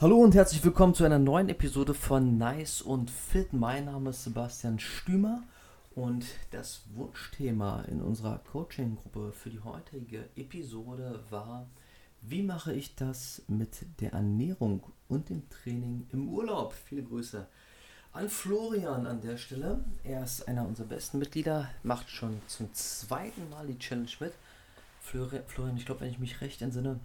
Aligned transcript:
Hallo 0.00 0.16
und 0.16 0.34
herzlich 0.34 0.64
willkommen 0.64 0.94
zu 0.94 1.04
einer 1.04 1.18
neuen 1.18 1.50
Episode 1.50 1.92
von 1.92 2.38
Nice 2.38 2.80
und 2.80 3.10
Fit. 3.10 3.52
Mein 3.52 3.84
Name 3.84 4.08
ist 4.08 4.24
Sebastian 4.24 4.78
Stümer 4.78 5.42
und 5.94 6.24
das 6.52 6.84
Wunschthema 6.94 7.82
in 7.82 8.00
unserer 8.00 8.38
Coaching-Gruppe 8.50 9.30
für 9.32 9.50
die 9.50 9.60
heutige 9.60 10.24
Episode 10.36 11.20
war, 11.28 11.66
wie 12.22 12.42
mache 12.42 12.72
ich 12.72 12.94
das 12.94 13.42
mit 13.46 13.84
der 14.00 14.14
Ernährung 14.14 14.82
und 15.10 15.28
dem 15.28 15.42
Training 15.50 16.06
im 16.14 16.30
Urlaub? 16.30 16.72
Viele 16.72 17.02
Grüße 17.02 17.46
an 18.14 18.30
Florian 18.30 19.06
an 19.06 19.20
der 19.20 19.36
Stelle. 19.36 19.84
Er 20.02 20.24
ist 20.24 20.48
einer 20.48 20.66
unserer 20.66 20.86
besten 20.86 21.18
Mitglieder, 21.18 21.68
macht 21.82 22.08
schon 22.08 22.40
zum 22.46 22.72
zweiten 22.72 23.50
Mal 23.50 23.66
die 23.66 23.78
Challenge 23.78 24.08
mit. 24.20 24.32
Florian, 25.02 25.76
ich 25.76 25.84
glaube, 25.84 26.00
wenn 26.00 26.10
ich 26.10 26.18
mich 26.18 26.40
recht 26.40 26.62
entsinne, 26.62 26.98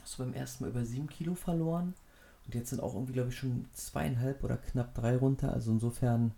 hast 0.00 0.18
du 0.18 0.22
beim 0.22 0.32
ersten 0.32 0.64
Mal 0.64 0.70
über 0.70 0.82
7 0.86 1.10
Kilo 1.10 1.34
verloren 1.34 1.92
und 2.46 2.54
jetzt 2.54 2.70
sind 2.70 2.80
auch 2.80 2.94
irgendwie, 2.94 3.12
glaube 3.12 3.30
ich, 3.30 3.36
schon 3.36 3.66
zweieinhalb 3.72 4.44
oder 4.44 4.56
knapp 4.56 4.94
drei 4.94 5.16
runter. 5.16 5.52
Also 5.52 5.72
insofern 5.72 6.32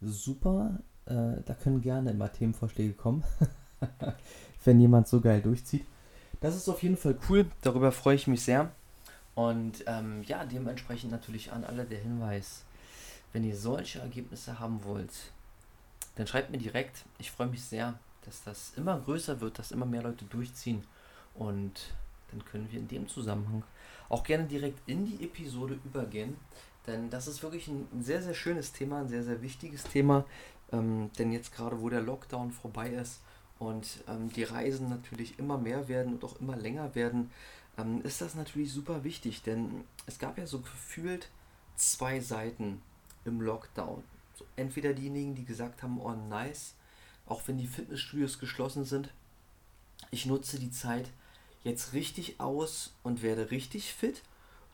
super. 0.00 0.78
Äh, 1.06 1.42
da 1.44 1.54
können 1.54 1.80
gerne 1.80 2.10
immer 2.10 2.32
Themenvorschläge 2.32 2.94
kommen, 2.94 3.24
wenn 4.64 4.80
jemand 4.80 5.08
so 5.08 5.20
geil 5.20 5.42
durchzieht. 5.42 5.84
Das 6.40 6.54
ist 6.54 6.68
auf 6.68 6.82
jeden 6.82 6.96
Fall 6.96 7.18
cool. 7.28 7.46
Darüber 7.62 7.90
freue 7.90 8.14
ich 8.14 8.28
mich 8.28 8.42
sehr. 8.42 8.70
Und 9.34 9.84
ähm, 9.86 10.22
ja, 10.24 10.44
dementsprechend 10.44 11.10
natürlich 11.10 11.52
an 11.52 11.64
alle 11.64 11.84
der 11.84 12.00
Hinweis, 12.00 12.64
wenn 13.32 13.44
ihr 13.44 13.56
solche 13.56 14.00
Ergebnisse 14.00 14.60
haben 14.60 14.84
wollt, 14.84 15.32
dann 16.14 16.26
schreibt 16.26 16.50
mir 16.50 16.58
direkt. 16.58 17.04
Ich 17.18 17.30
freue 17.30 17.48
mich 17.48 17.64
sehr, 17.64 17.98
dass 18.24 18.44
das 18.44 18.72
immer 18.76 18.98
größer 19.00 19.40
wird, 19.40 19.58
dass 19.58 19.72
immer 19.72 19.86
mehr 19.86 20.02
Leute 20.02 20.24
durchziehen. 20.24 20.84
Und 21.34 21.94
dann 22.30 22.44
können 22.44 22.70
wir 22.70 22.78
in 22.78 22.88
dem 22.88 23.08
Zusammenhang 23.08 23.62
auch 24.08 24.24
gerne 24.24 24.44
direkt 24.44 24.80
in 24.88 25.06
die 25.06 25.24
Episode 25.24 25.78
übergehen. 25.84 26.36
Denn 26.86 27.10
das 27.10 27.28
ist 27.28 27.42
wirklich 27.42 27.68
ein, 27.68 27.86
sehr, 28.00 28.22
sehr 28.22 28.34
schönes 28.34 28.72
Thema, 28.72 29.00
ein 29.00 29.08
sehr, 29.08 29.22
sehr 29.22 29.42
wichtiges 29.42 29.84
Thema. 29.84 30.24
Ähm, 30.72 31.10
denn 31.18 31.32
jetzt 31.32 31.54
gerade, 31.54 31.80
wo 31.80 31.88
der 31.88 32.00
Lockdown 32.00 32.50
vorbei 32.50 32.90
ist 32.90 33.20
und 33.58 34.02
ähm, 34.08 34.30
die 34.32 34.44
Reisen 34.44 34.88
natürlich 34.88 35.38
immer 35.38 35.58
mehr 35.58 35.88
werden 35.88 36.14
und 36.14 36.24
auch 36.24 36.40
immer 36.40 36.56
länger 36.56 36.94
werden, 36.94 37.30
ähm, 37.76 38.02
ist 38.02 38.20
das 38.20 38.34
natürlich 38.34 38.72
super 38.72 39.04
wichtig. 39.04 39.42
Denn 39.42 39.84
es 40.06 40.18
gab 40.18 40.38
ja 40.38 40.46
so 40.46 40.60
gefühlt 40.60 41.28
zwei 41.76 42.20
Seiten 42.20 42.82
im 43.24 43.40
Lockdown. 43.40 44.02
So, 44.34 44.44
entweder 44.56 44.94
diejenigen, 44.94 45.34
die 45.34 45.44
gesagt 45.44 45.82
haben, 45.82 46.00
oh 46.00 46.14
nice, 46.28 46.74
auch 47.26 47.42
wenn 47.46 47.58
die 47.58 47.66
Fitnessstudios 47.66 48.38
geschlossen 48.38 48.84
sind, 48.84 49.12
ich 50.10 50.26
nutze 50.26 50.58
die 50.58 50.70
Zeit, 50.70 51.10
jetzt 51.64 51.92
richtig 51.92 52.40
aus 52.40 52.94
und 53.02 53.22
werde 53.22 53.50
richtig 53.50 53.92
fit 53.92 54.22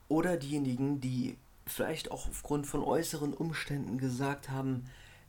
oder 0.08 0.36
diejenigen, 0.36 1.00
die 1.00 1.36
vielleicht 1.66 2.10
auch 2.10 2.28
aufgrund 2.28 2.66
von 2.66 2.82
äußeren 2.82 3.32
Umständen 3.32 3.98
gesagt 3.98 4.50
haben, 4.50 4.84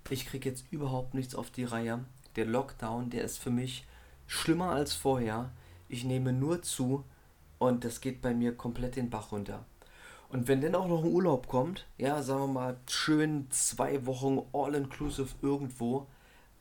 ich 0.09 0.25
kriege 0.25 0.49
jetzt 0.49 0.65
überhaupt 0.71 1.13
nichts 1.13 1.33
auf 1.33 1.49
die 1.49 1.63
Reihe. 1.63 2.05
Der 2.35 2.45
Lockdown, 2.45 3.09
der 3.09 3.23
ist 3.23 3.39
für 3.39 3.49
mich 3.49 3.85
schlimmer 4.27 4.69
als 4.71 4.93
vorher. 4.93 5.51
Ich 5.89 6.03
nehme 6.03 6.33
nur 6.33 6.61
zu 6.61 7.03
und 7.57 7.83
das 7.83 8.01
geht 8.01 8.21
bei 8.21 8.33
mir 8.33 8.55
komplett 8.55 8.97
den 8.97 9.09
Bach 9.09 9.31
runter. 9.31 9.65
Und 10.29 10.47
wenn 10.47 10.61
dann 10.61 10.75
auch 10.75 10.87
noch 10.87 11.03
ein 11.03 11.11
Urlaub 11.11 11.47
kommt, 11.47 11.85
ja, 11.97 12.21
sagen 12.21 12.41
wir 12.41 12.47
mal, 12.47 12.77
schön 12.89 13.47
zwei 13.51 14.05
Wochen 14.05 14.41
all-inclusive 14.53 15.29
irgendwo, 15.41 16.07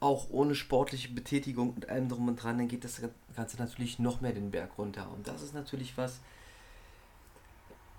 auch 0.05 0.29
ohne 0.31 0.55
sportliche 0.55 1.09
Betätigung 1.09 1.73
und 1.73 1.89
allem 1.89 2.11
drum 2.11 2.29
und 2.29 2.37
dran, 2.37 2.59
dann 2.59 2.69
geht 2.69 2.85
das 2.85 3.01
Ganze 3.35 3.57
natürlich 3.57 3.99
noch 3.99 4.21
mehr 4.21 4.33
den 4.33 4.51
Berg 4.51 4.77
runter. 4.77 5.11
Und 5.11 5.27
das 5.27 5.41
ist 5.41 5.55
natürlich 5.55 5.97
was, 5.97 6.21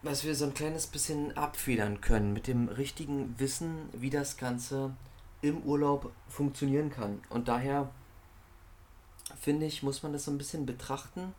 was 0.03 0.23
wir 0.23 0.36
so 0.36 0.45
ein 0.45 0.53
kleines 0.53 0.86
bisschen 0.86 1.36
abfedern 1.36 2.02
können 2.02 2.31
mit 2.31 2.45
dem 2.45 2.67
richtigen 2.67 3.33
Wissen, 3.39 3.89
wie 3.92 4.11
das 4.11 4.38
Ganze 4.38 4.95
im 5.42 5.64
Urlaub 5.64 6.11
funktionieren 6.30 6.92
kann. 6.92 7.22
Und 7.30 7.48
daher 7.48 7.89
finde 9.39 9.66
ich, 9.66 9.82
muss 9.82 10.04
man 10.04 10.14
das 10.14 10.26
so 10.26 10.32
ein 10.32 10.37
bisschen 10.37 10.67
betrachten. 10.67 11.33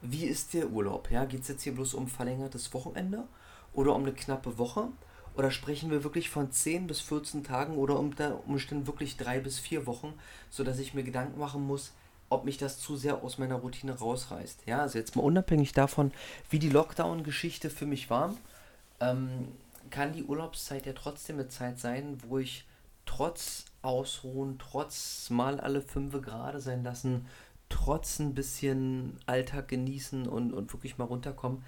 Wie 0.00 0.24
ist 0.24 0.54
der 0.54 0.70
Urlaub? 0.70 1.10
Ja, 1.10 1.26
geht 1.26 1.42
es 1.42 1.48
jetzt 1.48 1.62
hier 1.62 1.74
bloß 1.74 1.92
um 1.92 2.08
verlängertes 2.08 2.72
Wochenende 2.72 3.28
oder 3.74 3.94
um 3.94 4.02
eine 4.02 4.14
knappe 4.14 4.56
Woche? 4.56 4.88
Oder 5.36 5.50
sprechen 5.50 5.90
wir 5.90 6.02
wirklich 6.02 6.30
von 6.30 6.50
10 6.50 6.86
bis 6.86 7.00
14 7.00 7.44
Tagen 7.44 7.76
oder 7.76 7.98
unter 7.98 8.46
Umständen 8.48 8.86
wirklich 8.86 9.16
3 9.16 9.40
bis 9.40 9.58
4 9.58 9.86
Wochen, 9.86 10.14
sodass 10.50 10.78
ich 10.78 10.94
mir 10.94 11.02
Gedanken 11.02 11.38
machen 11.38 11.66
muss, 11.66 11.92
ob 12.30 12.44
mich 12.44 12.58
das 12.58 12.78
zu 12.80 12.96
sehr 12.96 13.22
aus 13.22 13.38
meiner 13.38 13.56
Routine 13.56 13.92
rausreißt. 13.92 14.62
Ja, 14.66 14.80
also 14.80 14.98
jetzt 14.98 15.14
mal 15.14 15.22
unabhängig 15.22 15.72
davon, 15.72 16.12
wie 16.50 16.58
die 16.58 16.70
Lockdown-Geschichte 16.70 17.70
für 17.70 17.86
mich 17.86 18.08
war, 18.10 18.34
ähm, 19.00 19.48
kann 19.90 20.12
die 20.12 20.24
Urlaubszeit 20.24 20.86
ja 20.86 20.92
trotzdem 20.94 21.36
eine 21.36 21.48
Zeit 21.48 21.78
sein, 21.78 22.18
wo 22.26 22.38
ich 22.38 22.64
trotz 23.04 23.66
Ausruhen, 23.82 24.58
trotz 24.58 25.30
mal 25.30 25.60
alle 25.60 25.80
fünf 25.80 26.20
gerade 26.22 26.60
sein 26.60 26.82
lassen, 26.82 27.26
trotz 27.68 28.18
ein 28.18 28.34
bisschen 28.34 29.18
Alltag 29.26 29.68
genießen 29.68 30.26
und, 30.26 30.52
und 30.52 30.72
wirklich 30.72 30.98
mal 30.98 31.04
runterkommen, 31.04 31.62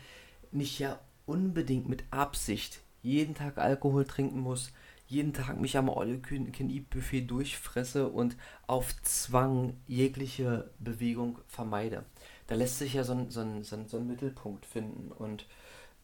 nicht 0.50 0.78
ja 0.78 0.98
unbedingt 1.26 1.88
mit 1.88 2.04
Absicht 2.10 2.80
jeden 3.03 3.34
Tag 3.34 3.59
Alkohol 3.59 4.04
trinken 4.04 4.41
muss, 4.41 4.72
jeden 5.06 5.32
Tag 5.32 5.59
mich 5.59 5.76
am 5.78 5.88
All-You-Can-Eat-Buffet 5.88 7.22
durchfresse 7.22 8.09
und 8.09 8.36
auf 8.66 8.94
Zwang 9.03 9.75
jegliche 9.86 10.70
Bewegung 10.78 11.38
vermeide. 11.48 12.04
Da 12.47 12.54
lässt 12.54 12.78
sich 12.78 12.94
ja 12.94 13.04
so 13.04 13.14
ein, 13.14 13.31
so 13.31 13.41
ein, 13.41 13.64
so 13.64 13.76
ein, 13.76 13.88
so 13.88 13.97
ein 13.97 14.06
Mittelpunkt 14.06 14.66
finden. 14.66 15.10
Und 15.10 15.47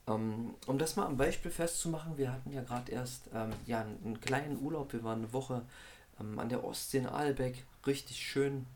ähm, 0.06 0.54
um 0.66 0.78
das 0.78 0.96
mal 0.96 1.06
am 1.06 1.18
Beispiel 1.18 1.50
festzumachen, 1.50 2.16
wir 2.16 2.32
hatten 2.32 2.50
ja 2.50 2.62
gerade 2.62 2.92
erst 2.92 3.28
ähm, 3.34 3.50
ja, 3.66 3.82
einen 3.82 4.20
kleinen 4.20 4.58
Urlaub. 4.58 4.92
Wir 4.94 5.04
waren 5.04 5.18
eine 5.18 5.32
Woche 5.34 5.62
ähm, 6.18 6.38
an 6.38 6.48
der 6.48 6.64
Ostsee 6.64 6.98
in 6.98 7.06
Aalbeck. 7.06 7.64
Richtig 7.86 8.18
schön, 8.18 8.66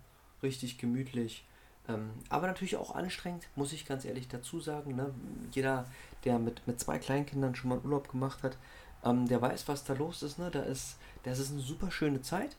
richtig 0.43 0.77
gemütlich. 0.77 1.45
Ähm, 1.89 2.11
aber 2.29 2.47
natürlich 2.47 2.77
auch 2.77 2.95
anstrengend, 2.95 3.49
muss 3.57 3.73
ich 3.73 3.87
ganz 3.87 4.05
ehrlich 4.05 4.29
dazu 4.29 4.61
sagen. 4.61 4.95
Ne? 4.95 5.15
Jeder 5.53 5.87
der 6.25 6.39
mit, 6.39 6.67
mit 6.67 6.81
zwei 6.81 6.99
Kleinkindern 6.99 7.55
schon 7.55 7.71
mal 7.71 7.79
Urlaub 7.79 8.11
gemacht 8.11 8.43
hat, 8.43 8.57
ähm, 9.05 9.29
der 9.29 9.41
weiß, 9.41 9.69
was 9.69 9.85
da 9.85 9.95
los 9.95 10.23
ist. 10.23 10.39
Ne? 10.39 10.51
Da 10.51 10.61
ist, 10.61 10.97
das 11.23 11.39
ist 11.39 11.53
eine 11.53 11.61
super 11.61 11.91
schöne 11.91 12.23
Zeit, 12.23 12.57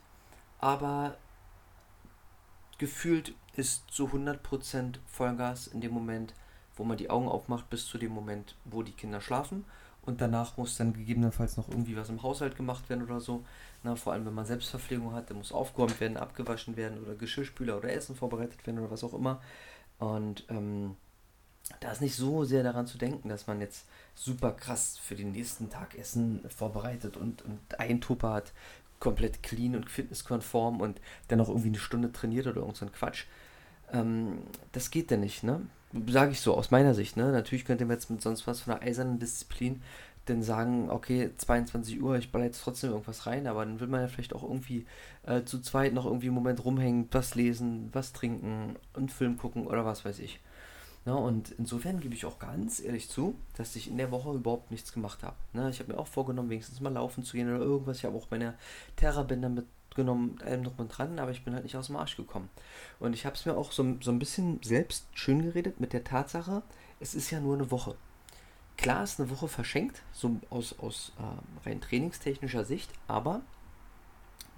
aber 0.58 1.16
gefühlt 2.78 3.34
ist 3.56 3.84
zu 3.90 4.06
100% 4.06 4.96
Vollgas 5.06 5.66
in 5.66 5.80
dem 5.80 5.92
Moment, 5.92 6.34
wo 6.76 6.84
man 6.84 6.96
die 6.96 7.10
Augen 7.10 7.28
aufmacht, 7.28 7.68
bis 7.68 7.86
zu 7.86 7.98
dem 7.98 8.12
Moment, 8.12 8.56
wo 8.64 8.82
die 8.82 8.92
Kinder 8.92 9.20
schlafen. 9.20 9.64
Und 10.02 10.22
danach 10.22 10.56
muss 10.56 10.78
dann 10.78 10.94
gegebenenfalls 10.94 11.58
noch 11.58 11.68
irgendwie 11.68 11.94
was 11.94 12.08
im 12.08 12.22
Haushalt 12.22 12.56
gemacht 12.56 12.88
werden 12.88 13.04
oder 13.04 13.20
so. 13.20 13.44
Na, 13.82 13.96
vor 13.96 14.14
allem, 14.14 14.24
wenn 14.24 14.34
man 14.34 14.46
Selbstverpflegung 14.46 15.12
hat, 15.12 15.28
dann 15.28 15.36
muss 15.36 15.52
aufgeräumt 15.52 16.00
werden, 16.00 16.16
abgewaschen 16.16 16.76
werden 16.76 17.02
oder 17.02 17.14
Geschirrspüler 17.14 17.76
oder 17.76 17.92
Essen 17.92 18.16
vorbereitet 18.16 18.66
werden 18.66 18.78
oder 18.78 18.90
was 18.90 19.04
auch 19.04 19.12
immer. 19.12 19.42
Und 19.98 20.46
ähm, 20.48 20.96
da 21.78 21.92
ist 21.92 22.00
nicht 22.00 22.16
so 22.16 22.44
sehr 22.44 22.62
daran 22.62 22.86
zu 22.86 22.98
denken, 22.98 23.28
dass 23.28 23.46
man 23.46 23.60
jetzt 23.60 23.86
super 24.14 24.52
krass 24.52 24.98
für 24.98 25.14
den 25.14 25.32
nächsten 25.32 25.70
Tag 25.70 25.96
Essen 25.96 26.44
vorbereitet 26.48 27.16
und, 27.16 27.42
und 27.42 27.58
ein 27.78 28.00
Tupper 28.00 28.32
hat, 28.32 28.52
komplett 28.98 29.42
clean 29.42 29.76
und 29.76 29.88
fitnesskonform 29.88 30.80
und 30.80 31.00
dann 31.28 31.38
noch 31.38 31.48
irgendwie 31.48 31.68
eine 31.68 31.78
Stunde 31.78 32.12
trainiert 32.12 32.46
oder 32.46 32.60
irgend 32.60 32.76
so 32.76 32.84
ein 32.84 32.92
Quatsch. 32.92 33.24
Ähm, 33.92 34.38
das 34.72 34.90
geht 34.90 35.10
denn 35.10 35.20
nicht, 35.20 35.42
ne? 35.42 35.62
Sage 36.06 36.32
ich 36.32 36.40
so 36.40 36.54
aus 36.54 36.70
meiner 36.70 36.94
Sicht, 36.94 37.16
ne? 37.16 37.32
Natürlich 37.32 37.64
könnte 37.64 37.84
man 37.84 37.96
jetzt 37.96 38.10
mit 38.10 38.20
sonst 38.22 38.46
was 38.46 38.60
von 38.60 38.74
einer 38.74 38.82
eisernen 38.82 39.18
Disziplin 39.18 39.82
dann 40.26 40.42
sagen, 40.42 40.90
okay, 40.90 41.30
22 41.36 42.00
Uhr, 42.00 42.16
ich 42.16 42.30
baller 42.30 42.44
jetzt 42.44 42.62
trotzdem 42.62 42.90
irgendwas 42.90 43.26
rein, 43.26 43.46
aber 43.46 43.64
dann 43.64 43.80
will 43.80 43.88
man 43.88 44.02
ja 44.02 44.08
vielleicht 44.08 44.34
auch 44.34 44.42
irgendwie 44.42 44.86
äh, 45.24 45.42
zu 45.44 45.60
zweit 45.60 45.92
noch 45.92 46.04
irgendwie 46.04 46.26
einen 46.26 46.34
Moment 46.34 46.64
rumhängen, 46.64 47.08
was 47.10 47.34
lesen, 47.34 47.88
was 47.92 48.12
trinken, 48.12 48.76
einen 48.94 49.08
Film 49.08 49.38
gucken 49.38 49.66
oder 49.66 49.84
was 49.84 50.04
weiß 50.04 50.18
ich. 50.20 50.40
Ja, 51.06 51.14
und 51.14 51.52
insofern 51.52 52.00
gebe 52.00 52.14
ich 52.14 52.26
auch 52.26 52.38
ganz 52.38 52.80
ehrlich 52.80 53.08
zu, 53.08 53.34
dass 53.56 53.74
ich 53.74 53.88
in 53.88 53.96
der 53.96 54.10
Woche 54.10 54.34
überhaupt 54.34 54.70
nichts 54.70 54.92
gemacht 54.92 55.22
habe. 55.22 55.36
Ne, 55.54 55.70
ich 55.70 55.80
habe 55.80 55.92
mir 55.92 55.98
auch 55.98 56.06
vorgenommen, 56.06 56.50
wenigstens 56.50 56.80
mal 56.80 56.92
laufen 56.92 57.24
zu 57.24 57.36
gehen 57.36 57.48
oder 57.48 57.64
irgendwas. 57.64 57.98
Ich 57.98 58.04
habe 58.04 58.16
auch 58.16 58.26
meine 58.30 58.54
Terrabänder 58.96 59.48
mitgenommen, 59.48 60.38
allem 60.44 60.62
noch 60.62 60.76
mal 60.76 60.88
dran, 60.88 61.18
aber 61.18 61.30
ich 61.30 61.42
bin 61.42 61.54
halt 61.54 61.64
nicht 61.64 61.76
aus 61.76 61.86
dem 61.86 61.96
Arsch 61.96 62.16
gekommen. 62.16 62.50
Und 62.98 63.14
ich 63.14 63.24
habe 63.24 63.34
es 63.34 63.46
mir 63.46 63.56
auch 63.56 63.72
so, 63.72 63.96
so 64.00 64.10
ein 64.10 64.18
bisschen 64.18 64.60
selbst 64.62 65.06
schön 65.14 65.42
geredet 65.42 65.80
mit 65.80 65.94
der 65.94 66.04
Tatsache, 66.04 66.62
es 67.00 67.14
ist 67.14 67.30
ja 67.30 67.40
nur 67.40 67.54
eine 67.54 67.70
Woche. 67.70 67.96
Klar 68.76 69.02
ist 69.02 69.20
eine 69.20 69.30
Woche 69.30 69.48
verschenkt, 69.48 70.02
so 70.12 70.36
aus, 70.50 70.78
aus 70.78 71.12
äh, 71.18 71.68
rein 71.68 71.80
trainingstechnischer 71.80 72.64
Sicht, 72.64 72.90
aber 73.08 73.40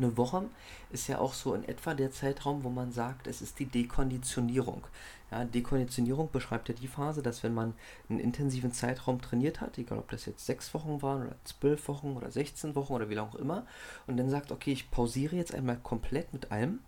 eine 0.03 0.17
Woche 0.17 0.45
ist 0.91 1.09
ja 1.09 1.19
auch 1.19 1.35
so 1.35 1.55
in 1.55 1.65
etwa 1.65 1.95
der 1.95 2.11
Zeitraum, 2.11 2.65
wo 2.65 2.69
man 2.69 2.93
sagt, 2.93 3.27
es 3.27 3.43
ist 3.43 3.59
die 3.59 3.67
Dekonditionierung. 3.67 4.87
Ja, 5.31 5.45
Dekonditionierung 5.45 6.31
beschreibt 6.31 6.69
ja 6.69 6.75
die 6.75 6.89
Phase, 6.89 7.23
dass 7.23 7.43
wenn 7.43 7.55
man 7.55 7.73
einen 8.11 8.21
intensiven 8.21 8.73
Zeitraum 8.73 9.23
trainiert 9.23 9.63
hat, 9.63 9.79
egal 9.79 9.99
ob 9.99 10.11
das 10.11 10.27
jetzt 10.27 10.45
sechs 10.45 10.75
Wochen 10.75 11.01
waren 11.01 11.27
oder 11.27 11.37
zwölf 11.45 11.89
Wochen 11.89 12.17
oder 12.17 12.31
16 12.31 12.75
Wochen 12.75 12.93
oder 12.93 13.09
wie 13.09 13.15
lange 13.15 13.31
auch 13.31 13.37
immer, 13.37 13.67
und 14.07 14.19
dann 14.19 14.29
sagt, 14.29 14.53
okay, 14.53 14.73
ich 14.73 14.91
pausiere 14.91 15.37
jetzt 15.37 15.55
einmal 15.55 15.79
komplett 15.79 16.35
mit 16.35 16.53
allem, 16.53 16.81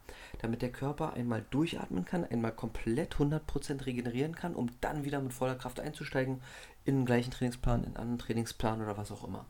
damit 0.42 0.60
der 0.60 0.72
Körper 0.72 1.14
einmal 1.14 1.42
durchatmen 1.50 2.04
kann, 2.04 2.24
einmal 2.24 2.52
komplett 2.52 3.14
100% 3.14 3.86
regenerieren 3.86 4.34
kann, 4.34 4.54
um 4.54 4.68
dann 4.82 5.04
wieder 5.04 5.20
mit 5.20 5.32
voller 5.32 5.54
Kraft 5.54 5.80
einzusteigen 5.80 6.42
in 6.84 6.96
den 6.96 7.06
gleichen 7.06 7.30
Trainingsplan, 7.30 7.80
in 7.80 7.86
einen 7.86 7.96
anderen 7.96 8.18
Trainingsplan 8.18 8.82
oder 8.82 8.98
was 8.98 9.10
auch 9.10 9.26
immer. 9.26 9.46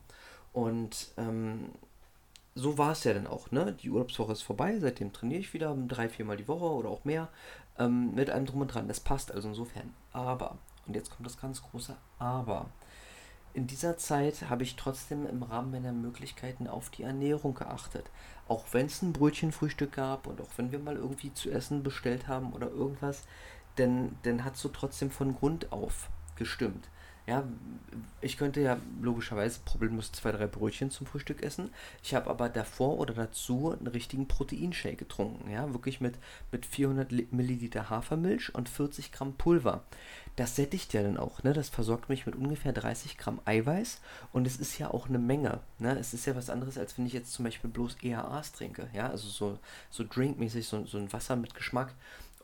Und 0.53 1.11
ähm, 1.17 1.71
so 2.55 2.77
war 2.77 2.93
es 2.93 3.03
ja 3.03 3.13
dann 3.13 3.27
auch. 3.27 3.51
Ne? 3.51 3.73
Die 3.73 3.89
Urlaubswoche 3.89 4.31
ist 4.31 4.41
vorbei, 4.41 4.79
seitdem 4.79 5.11
trainiere 5.11 5.41
ich 5.41 5.53
wieder 5.53 5.75
drei, 5.87 6.07
viermal 6.07 6.37
die 6.37 6.47
Woche 6.47 6.65
oder 6.65 6.89
auch 6.89 7.03
mehr 7.03 7.27
ähm, 7.77 8.15
mit 8.15 8.29
einem 8.29 8.45
Drum 8.45 8.61
und 8.61 8.73
Dran. 8.73 8.87
Das 8.87 9.01
passt 9.01 9.31
also 9.31 9.49
insofern. 9.49 9.93
Aber, 10.13 10.57
und 10.87 10.95
jetzt 10.95 11.11
kommt 11.11 11.25
das 11.25 11.39
ganz 11.39 11.61
große 11.61 11.95
Aber. 12.17 12.69
In 13.53 13.67
dieser 13.67 13.97
Zeit 13.97 14.49
habe 14.49 14.63
ich 14.63 14.75
trotzdem 14.75 15.25
im 15.25 15.43
Rahmen 15.43 15.71
meiner 15.71 15.93
Möglichkeiten 15.93 16.67
auf 16.67 16.89
die 16.89 17.03
Ernährung 17.03 17.53
geachtet. 17.55 18.05
Auch 18.47 18.65
wenn 18.71 18.87
es 18.87 19.01
ein 19.01 19.13
Brötchenfrühstück 19.13 19.93
gab 19.93 20.27
und 20.27 20.41
auch 20.41 20.49
wenn 20.57 20.71
wir 20.71 20.79
mal 20.79 20.95
irgendwie 20.95 21.33
zu 21.33 21.49
essen 21.49 21.83
bestellt 21.83 22.27
haben 22.27 22.53
oder 22.53 22.69
irgendwas, 22.69 23.23
denn 23.77 24.17
dann 24.23 24.43
hat 24.43 24.57
so 24.57 24.69
trotzdem 24.69 25.09
von 25.11 25.35
Grund 25.35 25.71
auf 25.71 26.09
gestimmt. 26.35 26.89
Ja, 27.27 27.43
ich 28.21 28.37
könnte 28.37 28.61
ja 28.61 28.77
logischerweise 29.01 29.59
problemlos 29.65 30.11
zwei, 30.11 30.31
drei 30.31 30.45
Brötchen 30.45 30.91
zum 30.91 31.07
Frühstück 31.07 31.41
essen. 31.41 31.71
Ich 32.03 32.13
habe 32.13 32.29
aber 32.29 32.49
davor 32.49 32.99
oder 32.99 33.15
dazu 33.15 33.71
einen 33.71 33.87
richtigen 33.87 34.27
Proteinshake 34.27 34.97
getrunken. 34.97 35.49
Ja, 35.49 35.73
wirklich 35.73 36.01
mit, 36.01 36.19
mit 36.51 36.67
400 36.67 37.11
Milliliter 37.31 37.89
Hafermilch 37.89 38.53
und 38.53 38.69
40 38.69 39.11
Gramm 39.11 39.33
Pulver. 39.33 39.83
Das 40.35 40.55
sättigt 40.55 40.93
ja 40.93 41.01
dann 41.01 41.17
auch. 41.17 41.41
Ne? 41.43 41.53
Das 41.53 41.69
versorgt 41.69 42.09
mich 42.09 42.25
mit 42.25 42.35
ungefähr 42.35 42.73
30 42.73 43.17
Gramm 43.17 43.39
Eiweiß 43.45 44.01
und 44.33 44.45
es 44.45 44.57
ist 44.57 44.77
ja 44.77 44.91
auch 44.91 45.07
eine 45.07 45.19
Menge. 45.19 45.61
Ne? 45.79 45.97
Es 45.97 46.13
ist 46.13 46.25
ja 46.25 46.35
was 46.35 46.49
anderes, 46.49 46.77
als 46.77 46.97
wenn 46.97 47.05
ich 47.07 47.13
jetzt 47.13 47.31
zum 47.31 47.45
Beispiel 47.45 47.69
bloß 47.69 47.97
EAAs 48.03 48.51
trinke. 48.51 48.87
Ja, 48.93 49.09
also 49.09 49.27
so, 49.27 49.57
so 49.89 50.03
drinkmäßig, 50.07 50.67
so, 50.67 50.85
so 50.85 50.97
ein 50.97 51.11
Wasser 51.11 51.37
mit 51.37 51.55
Geschmack. 51.55 51.93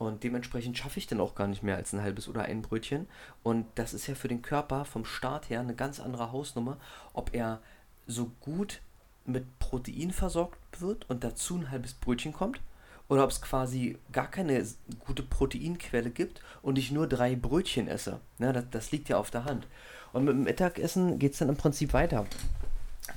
Und 0.02 0.24
dementsprechend 0.24 0.80
schaffe 0.80 0.98
ich 0.98 1.06
dann 1.06 1.20
auch 1.20 1.36
gar 1.36 1.46
nicht 1.46 1.62
mehr 1.62 1.76
als 1.76 1.94
ein 1.94 2.02
halbes 2.02 2.28
oder 2.28 2.42
ein 2.42 2.64
Brötchen. 2.64 3.06
Und 3.44 3.68
das 3.76 3.94
ist 3.94 4.08
ja 4.08 4.16
für 4.16 4.28
den 4.28 4.42
Körper 4.42 4.84
vom 4.84 5.06
Start 5.06 5.52
her 5.52 5.60
eine 5.60 5.76
ganz 5.76 6.00
andere 6.00 6.32
Hausnummer, 6.32 6.78
ob 7.14 7.36
er 7.36 7.62
so 8.08 8.32
gut 8.40 8.82
mit 9.26 9.60
Protein 9.60 10.10
versorgt 10.10 10.82
wird 10.82 11.08
und 11.08 11.24
dazu 11.24 11.56
ein 11.56 11.70
halbes 11.70 11.94
Brötchen 11.94 12.34
kommt 12.34 12.62
oder 13.10 13.24
ob 13.24 13.30
es 13.30 13.44
quasi 13.44 14.00
gar 14.12 14.26
keine 14.26 14.66
gute 15.06 15.22
Proteinquelle 15.22 16.10
gibt 16.10 16.42
und 16.64 16.80
ich 16.80 16.92
nur 16.92 17.06
drei 17.06 17.36
Brötchen 17.36 17.88
esse. 17.88 18.22
Ja, 18.40 18.54
das, 18.54 18.66
das 18.72 18.92
liegt 18.92 19.08
ja 19.08 19.18
auf 19.18 19.30
der 19.30 19.46
Hand. 19.46 19.68
Und 20.14 20.26
mit 20.26 20.34
dem 20.34 20.46
Mittagessen 20.46 21.20
geht 21.20 21.34
es 21.34 21.38
dann 21.38 21.50
im 21.50 21.58
Prinzip 21.58 21.94
weiter. 21.94 22.26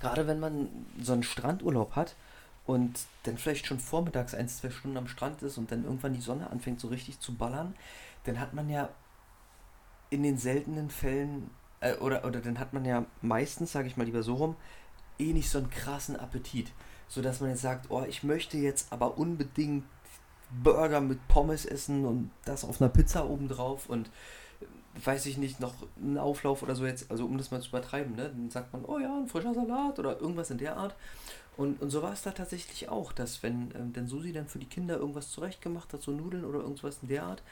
Gerade 0.03 0.27
wenn 0.27 0.39
man 0.39 0.69
so 1.01 1.15
einen 1.15 1.23
Strandurlaub 1.23 1.97
hat, 1.97 2.15
und 2.67 3.01
dann 3.25 3.37
vielleicht 3.37 3.67
schon 3.67 3.79
vormittags 3.79 4.35
ein, 4.35 4.49
zwei 4.49 4.71
Stunden 4.71 4.97
am 4.97 5.09
Strand 5.09 5.43
ist 5.43 5.59
und 5.59 5.71
dann 5.71 5.85
irgendwann 5.85 6.15
die 6.15 6.21
Sonne 6.21 6.51
anfängt 6.51 6.81
so 6.81 6.89
richtig 6.89 7.21
zu 7.21 7.35
ballern, 7.35 7.75
dann 8.25 8.41
hat 8.41 8.55
man 8.55 8.71
ja 8.71 8.89
in 10.11 10.23
den 10.23 10.39
seltenen 10.39 10.91
Fällen, 10.91 11.51
äh, 11.81 11.95
oder, 11.97 12.25
oder 12.25 12.41
dann 12.41 12.59
hat 12.59 12.73
man 12.73 12.85
ja 12.85 13.05
meistens, 13.21 13.73
sage 13.73 13.89
ich 13.89 13.97
mal 13.97 14.05
lieber 14.05 14.23
so 14.23 14.35
rum, 14.35 14.57
eh 15.19 15.33
nicht 15.33 15.51
so 15.51 15.59
einen 15.59 15.71
krassen 15.71 16.17
Appetit. 16.17 16.73
Sodass 17.09 17.41
man 17.41 17.51
jetzt 17.51 17.63
sagt, 17.63 17.91
oh, 17.91 18.05
ich 18.09 18.23
möchte 18.23 18.57
jetzt 18.57 18.93
aber 18.93 19.19
unbedingt 19.19 19.85
Burger 20.63 21.01
mit 21.01 21.27
Pommes 21.29 21.67
essen 21.67 22.05
und 22.05 22.31
das 22.45 22.65
auf 22.65 22.81
einer 22.81 22.91
Pizza 22.91 23.29
obendrauf 23.29 23.89
und 23.89 24.11
weiß 25.03 25.27
ich 25.27 25.39
nicht, 25.39 25.61
noch 25.61 25.75
einen 26.01 26.19
Auflauf 26.19 26.63
oder 26.63 26.75
so 26.75 26.87
jetzt, 26.87 27.11
also 27.11 27.25
um 27.25 27.39
das 27.39 27.51
mal 27.51 27.61
zu 27.61 27.69
übertreiben, 27.69 28.15
ne? 28.15 28.29
Dann 28.29 28.51
sagt 28.51 28.73
man, 28.73 28.85
oh 28.85 28.99
ja, 28.99 29.17
ein 29.17 29.27
frischer 29.27 29.55
Salat 29.55 29.99
oder 29.99 30.21
irgendwas 30.21 30.51
in 30.51 30.59
der 30.59 30.77
Art. 30.77 30.95
Und, 31.57 31.81
und 31.81 31.91
so 31.91 32.03
war 32.03 32.13
es 32.13 32.23
da 32.23 32.33
tatsächlich 32.33 32.89
auch, 32.89 33.13
dass 33.13 33.43
wenn 33.43 33.73
ähm, 33.77 33.93
denn 33.93 34.09
Susi 34.09 34.33
dann 34.33 34.49
für 34.49 34.59
die 34.59 34.67
Kinder 34.67 34.97
irgendwas 34.97 35.31
zurechtgemacht 35.31 35.93
hat, 35.93 36.03
so 36.03 36.11
Nudeln 36.11 36.45
oder 36.45 36.61
irgendwas 36.61 36.99
in 37.03 37.09
der 37.09 37.25
Art, 37.25 37.43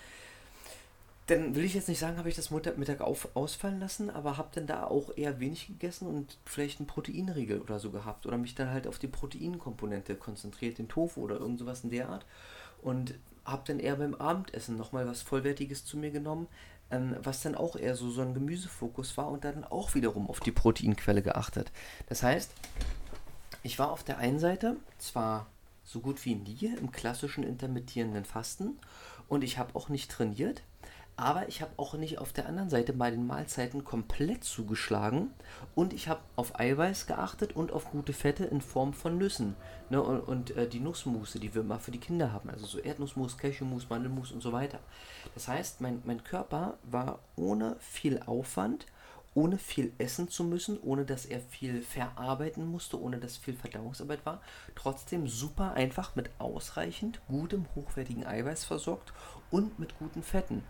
dann 1.26 1.54
will 1.54 1.64
ich 1.64 1.74
jetzt 1.74 1.88
nicht 1.88 2.00
sagen, 2.00 2.18
habe 2.18 2.28
ich 2.28 2.34
das 2.34 2.50
Mittag 2.50 3.00
auf, 3.00 3.28
ausfallen 3.34 3.78
lassen, 3.78 4.10
aber 4.10 4.36
habe 4.36 4.50
dann 4.54 4.66
da 4.66 4.84
auch 4.84 5.16
eher 5.16 5.38
wenig 5.38 5.68
gegessen 5.68 6.08
und 6.08 6.36
vielleicht 6.44 6.80
einen 6.80 6.88
Proteinriegel 6.88 7.60
oder 7.60 7.78
so 7.78 7.90
gehabt 7.90 8.26
oder 8.26 8.36
mich 8.36 8.56
dann 8.56 8.70
halt 8.70 8.88
auf 8.88 8.98
die 8.98 9.06
Proteinkomponente 9.06 10.16
konzentriert, 10.16 10.78
den 10.78 10.88
Tofu 10.88 11.22
oder 11.22 11.38
irgend 11.38 11.60
sowas 11.60 11.84
in 11.84 11.90
der 11.90 12.08
Art 12.08 12.26
und 12.82 13.14
habe 13.44 13.62
dann 13.66 13.78
eher 13.78 13.96
beim 13.96 14.14
Abendessen 14.14 14.76
nochmal 14.76 15.06
was 15.06 15.22
Vollwertiges 15.22 15.84
zu 15.84 15.96
mir 15.96 16.10
genommen, 16.10 16.48
ähm, 16.92 17.16
was 17.22 17.42
dann 17.42 17.54
auch 17.54 17.74
eher 17.74 17.96
so, 17.96 18.10
so 18.10 18.22
ein 18.22 18.34
Gemüsefokus 18.34 19.16
war 19.16 19.28
und 19.28 19.44
dann 19.44 19.64
auch 19.64 19.94
wiederum 19.94 20.28
auf 20.28 20.40
die 20.40 20.52
Proteinquelle 20.52 21.22
geachtet. 21.22 21.72
Das 22.06 22.22
heißt, 22.22 22.52
ich 23.62 23.78
war 23.78 23.90
auf 23.90 24.04
der 24.04 24.18
einen 24.18 24.38
Seite 24.38 24.76
zwar 24.98 25.46
so 25.84 26.00
gut 26.00 26.24
wie 26.24 26.34
nie 26.34 26.74
im 26.78 26.92
klassischen 26.92 27.42
intermittierenden 27.44 28.24
Fasten 28.24 28.78
und 29.28 29.42
ich 29.42 29.58
habe 29.58 29.74
auch 29.74 29.88
nicht 29.88 30.10
trainiert, 30.10 30.62
aber 31.17 31.49
ich 31.49 31.61
habe 31.61 31.73
auch 31.76 31.94
nicht 31.94 32.19
auf 32.19 32.32
der 32.32 32.47
anderen 32.47 32.70
Seite 32.70 32.93
bei 32.93 33.11
den 33.11 33.26
Mahlzeiten 33.26 33.85
komplett 33.85 34.44
zugeschlagen 34.44 35.31
und 35.75 35.93
ich 35.93 36.09
habe 36.09 36.20
auf 36.37 36.59
Eiweiß 36.59 37.06
geachtet 37.06 37.55
und 37.55 37.70
auf 37.70 37.91
gute 37.91 38.12
Fette 38.12 38.44
in 38.44 38.61
Form 38.61 38.93
von 38.94 39.19
Nüssen. 39.19 39.55
Ne, 39.91 40.03
und, 40.03 40.20
und 40.20 40.56
äh, 40.56 40.67
die 40.67 40.81
Nussmusse, 40.81 41.38
die 41.38 41.55
wir 41.55 41.62
immer 41.62 41.79
für 41.79 41.91
die 41.91 42.00
Kinder 42.00 42.32
haben, 42.32 42.49
also 42.49 42.67
so 42.67 42.79
Erdnussmus, 42.79 43.37
Cashewmus, 43.37 43.91
Mandelmus 43.91 44.32
und 44.32 44.43
so 44.43 44.53
weiter. 44.53 44.81
Das 45.35 45.49
heißt, 45.49 45.81
mein, 45.81 46.03
mein 46.05 46.25
Körper 46.25 46.79
war 46.85 47.19
ohne 47.37 47.76
viel 47.79 48.20
Aufwand 48.25 48.87
ohne 49.35 49.59
viel 49.59 49.93
essen 49.99 50.29
zu 50.29 50.44
müssen, 50.44 50.79
ohne 50.82 51.05
dass 51.05 51.25
er 51.25 51.41
viel 51.41 51.82
verarbeiten 51.82 52.67
musste, 52.67 53.00
ohne 53.00 53.19
dass 53.19 53.37
viel 53.37 53.55
Verdauungsarbeit 53.55 54.26
war, 54.26 54.43
trotzdem 54.75 55.26
super 55.26 55.73
einfach 55.73 56.14
mit 56.17 56.31
ausreichend 56.38 57.20
gutem, 57.29 57.67
hochwertigen 57.75 58.26
Eiweiß 58.26 58.64
versorgt 58.64 59.12
und 59.50 59.79
mit 59.79 59.99
guten 59.99 60.23
Fetten. 60.23 60.62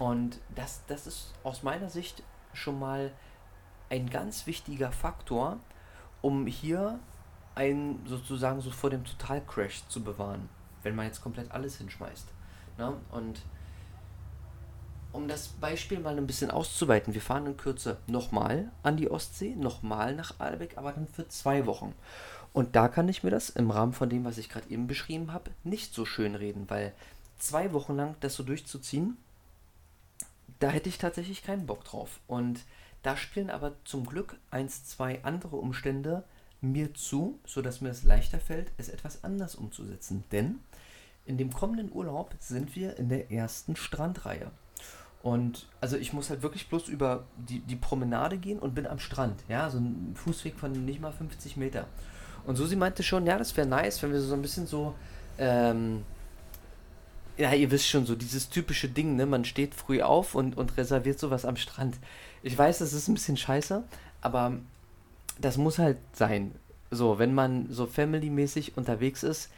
Und 0.00 0.40
das, 0.54 0.80
das 0.86 1.06
ist 1.06 1.34
aus 1.44 1.62
meiner 1.62 1.90
Sicht 1.90 2.22
schon 2.54 2.78
mal 2.78 3.12
ein 3.90 4.08
ganz 4.08 4.46
wichtiger 4.46 4.92
Faktor, 4.92 5.58
um 6.22 6.46
hier 6.46 6.98
einen 7.54 8.06
sozusagen 8.06 8.62
so 8.62 8.70
vor 8.70 8.88
dem 8.88 9.04
Totalcrash 9.04 9.86
zu 9.88 10.02
bewahren, 10.02 10.48
wenn 10.82 10.96
man 10.96 11.04
jetzt 11.04 11.20
komplett 11.20 11.52
alles 11.52 11.76
hinschmeißt. 11.76 12.28
Ne? 12.78 12.96
Und 13.10 13.42
um 15.12 15.28
das 15.28 15.48
Beispiel 15.48 16.00
mal 16.00 16.16
ein 16.16 16.26
bisschen 16.26 16.50
auszuweiten, 16.50 17.12
wir 17.12 17.20
fahren 17.20 17.44
in 17.44 17.58
Kürze 17.58 17.98
nochmal 18.06 18.72
an 18.82 18.96
die 18.96 19.10
Ostsee, 19.10 19.54
nochmal 19.54 20.14
nach 20.14 20.40
Albeck, 20.40 20.78
aber 20.78 20.92
dann 20.92 21.08
für 21.08 21.28
zwei 21.28 21.66
Wochen. 21.66 21.94
Und 22.54 22.74
da 22.74 22.88
kann 22.88 23.10
ich 23.10 23.22
mir 23.22 23.30
das 23.30 23.50
im 23.50 23.70
Rahmen 23.70 23.92
von 23.92 24.08
dem, 24.08 24.24
was 24.24 24.38
ich 24.38 24.48
gerade 24.48 24.70
eben 24.70 24.86
beschrieben 24.86 25.34
habe, 25.34 25.50
nicht 25.62 25.92
so 25.92 26.06
schön 26.06 26.36
reden, 26.36 26.70
weil 26.70 26.94
zwei 27.36 27.74
Wochen 27.74 27.96
lang 27.96 28.16
das 28.20 28.34
so 28.34 28.42
durchzuziehen, 28.42 29.18
da 30.60 30.70
hätte 30.70 30.88
ich 30.88 30.98
tatsächlich 30.98 31.42
keinen 31.42 31.66
Bock 31.66 31.84
drauf. 31.84 32.20
Und 32.26 32.60
da 33.02 33.16
spielen 33.16 33.50
aber 33.50 33.72
zum 33.84 34.06
Glück 34.06 34.36
eins, 34.50 34.84
zwei 34.84 35.24
andere 35.24 35.56
Umstände 35.56 36.24
mir 36.60 36.94
zu, 36.94 37.38
sodass 37.46 37.80
mir 37.80 37.88
es 37.88 38.04
leichter 38.04 38.38
fällt, 38.38 38.70
es 38.76 38.88
etwas 38.88 39.24
anders 39.24 39.54
umzusetzen. 39.54 40.24
Denn 40.30 40.60
in 41.24 41.38
dem 41.38 41.52
kommenden 41.52 41.90
Urlaub 41.92 42.34
sind 42.38 42.76
wir 42.76 42.98
in 42.98 43.08
der 43.08 43.30
ersten 43.30 43.76
Strandreihe. 43.76 44.50
Und 45.22 45.66
also 45.80 45.96
ich 45.96 46.12
muss 46.12 46.30
halt 46.30 46.42
wirklich 46.42 46.68
bloß 46.68 46.88
über 46.88 47.24
die, 47.36 47.60
die 47.60 47.76
Promenade 47.76 48.38
gehen 48.38 48.58
und 48.58 48.74
bin 48.74 48.86
am 48.86 48.98
Strand. 48.98 49.42
Ja, 49.48 49.68
so 49.68 49.78
ein 49.78 50.14
Fußweg 50.14 50.58
von 50.58 50.84
nicht 50.84 51.00
mal 51.00 51.12
50 51.12 51.56
Meter. 51.56 51.86
Und 52.46 52.56
Susi 52.56 52.76
meinte 52.76 53.02
schon, 53.02 53.26
ja, 53.26 53.36
das 53.36 53.56
wäre 53.56 53.66
nice, 53.66 54.02
wenn 54.02 54.12
wir 54.12 54.20
so 54.20 54.34
ein 54.34 54.42
bisschen 54.42 54.66
so, 54.66 54.94
ähm, 55.38 56.04
ja, 57.40 57.54
ihr 57.54 57.70
wisst 57.70 57.88
schon, 57.88 58.04
so 58.04 58.14
dieses 58.14 58.50
typische 58.50 58.88
Ding, 58.88 59.16
ne? 59.16 59.24
Man 59.24 59.46
steht 59.46 59.74
früh 59.74 60.02
auf 60.02 60.34
und, 60.34 60.58
und 60.58 60.76
reserviert 60.76 61.18
sowas 61.18 61.46
am 61.46 61.56
Strand. 61.56 61.98
Ich 62.42 62.56
weiß, 62.56 62.78
das 62.78 62.92
ist 62.92 63.08
ein 63.08 63.14
bisschen 63.14 63.38
scheiße, 63.38 63.82
aber 64.20 64.58
das 65.40 65.56
muss 65.56 65.78
halt 65.78 65.96
sein. 66.12 66.52
So, 66.90 67.18
wenn 67.18 67.34
man 67.34 67.66
so 67.70 67.86
family-mäßig 67.86 68.76
unterwegs 68.76 69.22
ist, 69.22 69.48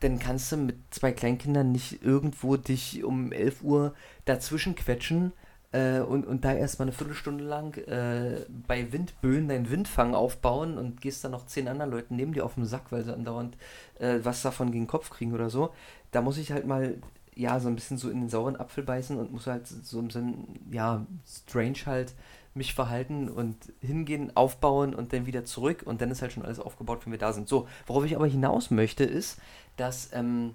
dann 0.00 0.20
kannst 0.20 0.52
du 0.52 0.56
mit 0.56 0.76
zwei 0.90 1.10
Kleinkindern 1.10 1.72
nicht 1.72 2.04
irgendwo 2.04 2.56
dich 2.56 3.02
um 3.02 3.32
11 3.32 3.62
Uhr 3.62 3.94
dazwischen 4.24 4.76
quetschen 4.76 5.32
äh, 5.72 5.98
und, 5.98 6.24
und 6.26 6.44
da 6.44 6.52
erstmal 6.52 6.88
eine 6.88 6.96
Viertelstunde 6.96 7.42
lang 7.42 7.76
äh, 7.88 8.44
bei 8.68 8.92
Windböen 8.92 9.48
deinen 9.48 9.70
Windfang 9.70 10.14
aufbauen 10.14 10.78
und 10.78 11.00
gehst 11.00 11.24
dann 11.24 11.32
noch 11.32 11.46
zehn 11.46 11.66
anderen 11.66 11.90
Leuten 11.90 12.14
neben 12.14 12.34
dir 12.34 12.44
auf 12.44 12.54
den 12.54 12.66
Sack, 12.66 12.92
weil 12.92 13.02
sie 13.02 13.12
andauernd 13.12 13.56
äh, 13.98 14.20
was 14.22 14.42
davon 14.42 14.70
gegen 14.70 14.84
den 14.84 14.90
Kopf 14.90 15.10
kriegen 15.10 15.32
oder 15.32 15.50
so. 15.50 15.72
Da 16.12 16.20
muss 16.20 16.38
ich 16.38 16.52
halt 16.52 16.66
mal, 16.66 16.98
ja, 17.34 17.58
so 17.60 17.68
ein 17.68 17.74
bisschen 17.74 17.98
so 17.98 18.10
in 18.10 18.20
den 18.20 18.28
sauren 18.28 18.56
Apfel 18.56 18.84
beißen 18.84 19.18
und 19.18 19.32
muss 19.32 19.46
halt 19.46 19.66
so 19.66 19.98
im 19.98 20.10
Sinn, 20.10 20.60
ja, 20.70 21.06
strange 21.26 21.86
halt 21.86 22.14
mich 22.54 22.74
verhalten 22.74 23.28
und 23.28 23.56
hingehen, 23.80 24.36
aufbauen 24.36 24.94
und 24.94 25.12
dann 25.12 25.24
wieder 25.24 25.44
zurück 25.44 25.82
und 25.86 26.02
dann 26.02 26.10
ist 26.10 26.20
halt 26.20 26.32
schon 26.32 26.44
alles 26.44 26.60
aufgebaut, 26.60 27.00
wenn 27.04 27.12
wir 27.12 27.18
da 27.18 27.32
sind. 27.32 27.48
So, 27.48 27.66
worauf 27.86 28.04
ich 28.04 28.14
aber 28.14 28.26
hinaus 28.26 28.70
möchte, 28.70 29.04
ist, 29.04 29.38
dass 29.76 30.10
ähm, 30.12 30.54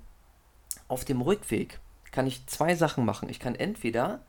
auf 0.88 1.06
dem 1.06 1.22
Rückweg 1.22 1.80
kann 2.12 2.28
ich 2.28 2.46
zwei 2.46 2.76
Sachen 2.76 3.04
machen. 3.06 3.30
Ich 3.30 3.40
kann 3.40 3.56
entweder, 3.56 4.22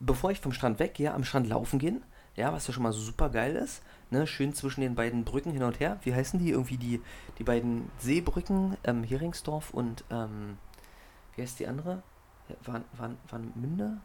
bevor 0.00 0.32
ich 0.32 0.40
vom 0.40 0.52
Strand 0.52 0.80
weggehe, 0.80 1.14
am 1.14 1.24
Strand 1.24 1.48
laufen 1.48 1.78
gehen, 1.78 2.02
ja, 2.34 2.52
was 2.52 2.66
ja 2.66 2.72
schon 2.72 2.82
mal 2.82 2.92
super 2.92 3.28
geil 3.28 3.54
ist, 3.54 3.82
ne, 4.10 4.26
schön 4.26 4.54
zwischen 4.54 4.80
den 4.80 4.94
beiden 4.94 5.24
Brücken 5.24 5.52
hin 5.52 5.62
und 5.62 5.78
her. 5.78 6.00
Wie 6.02 6.14
heißen 6.14 6.40
die? 6.40 6.50
Irgendwie 6.50 6.78
die, 6.78 7.00
die 7.38 7.44
beiden 7.44 7.90
Seebrücken, 7.98 8.76
ähm, 8.84 9.04
Heringsdorf 9.04 9.70
und, 9.70 10.04
ähm, 10.10 10.56
wie 11.34 11.42
heißt 11.42 11.58
die 11.60 11.66
andere? 11.66 12.02
Waren, 12.64 12.84
waren, 12.98 13.16
waren 13.30 13.52
Münde? 13.54 13.98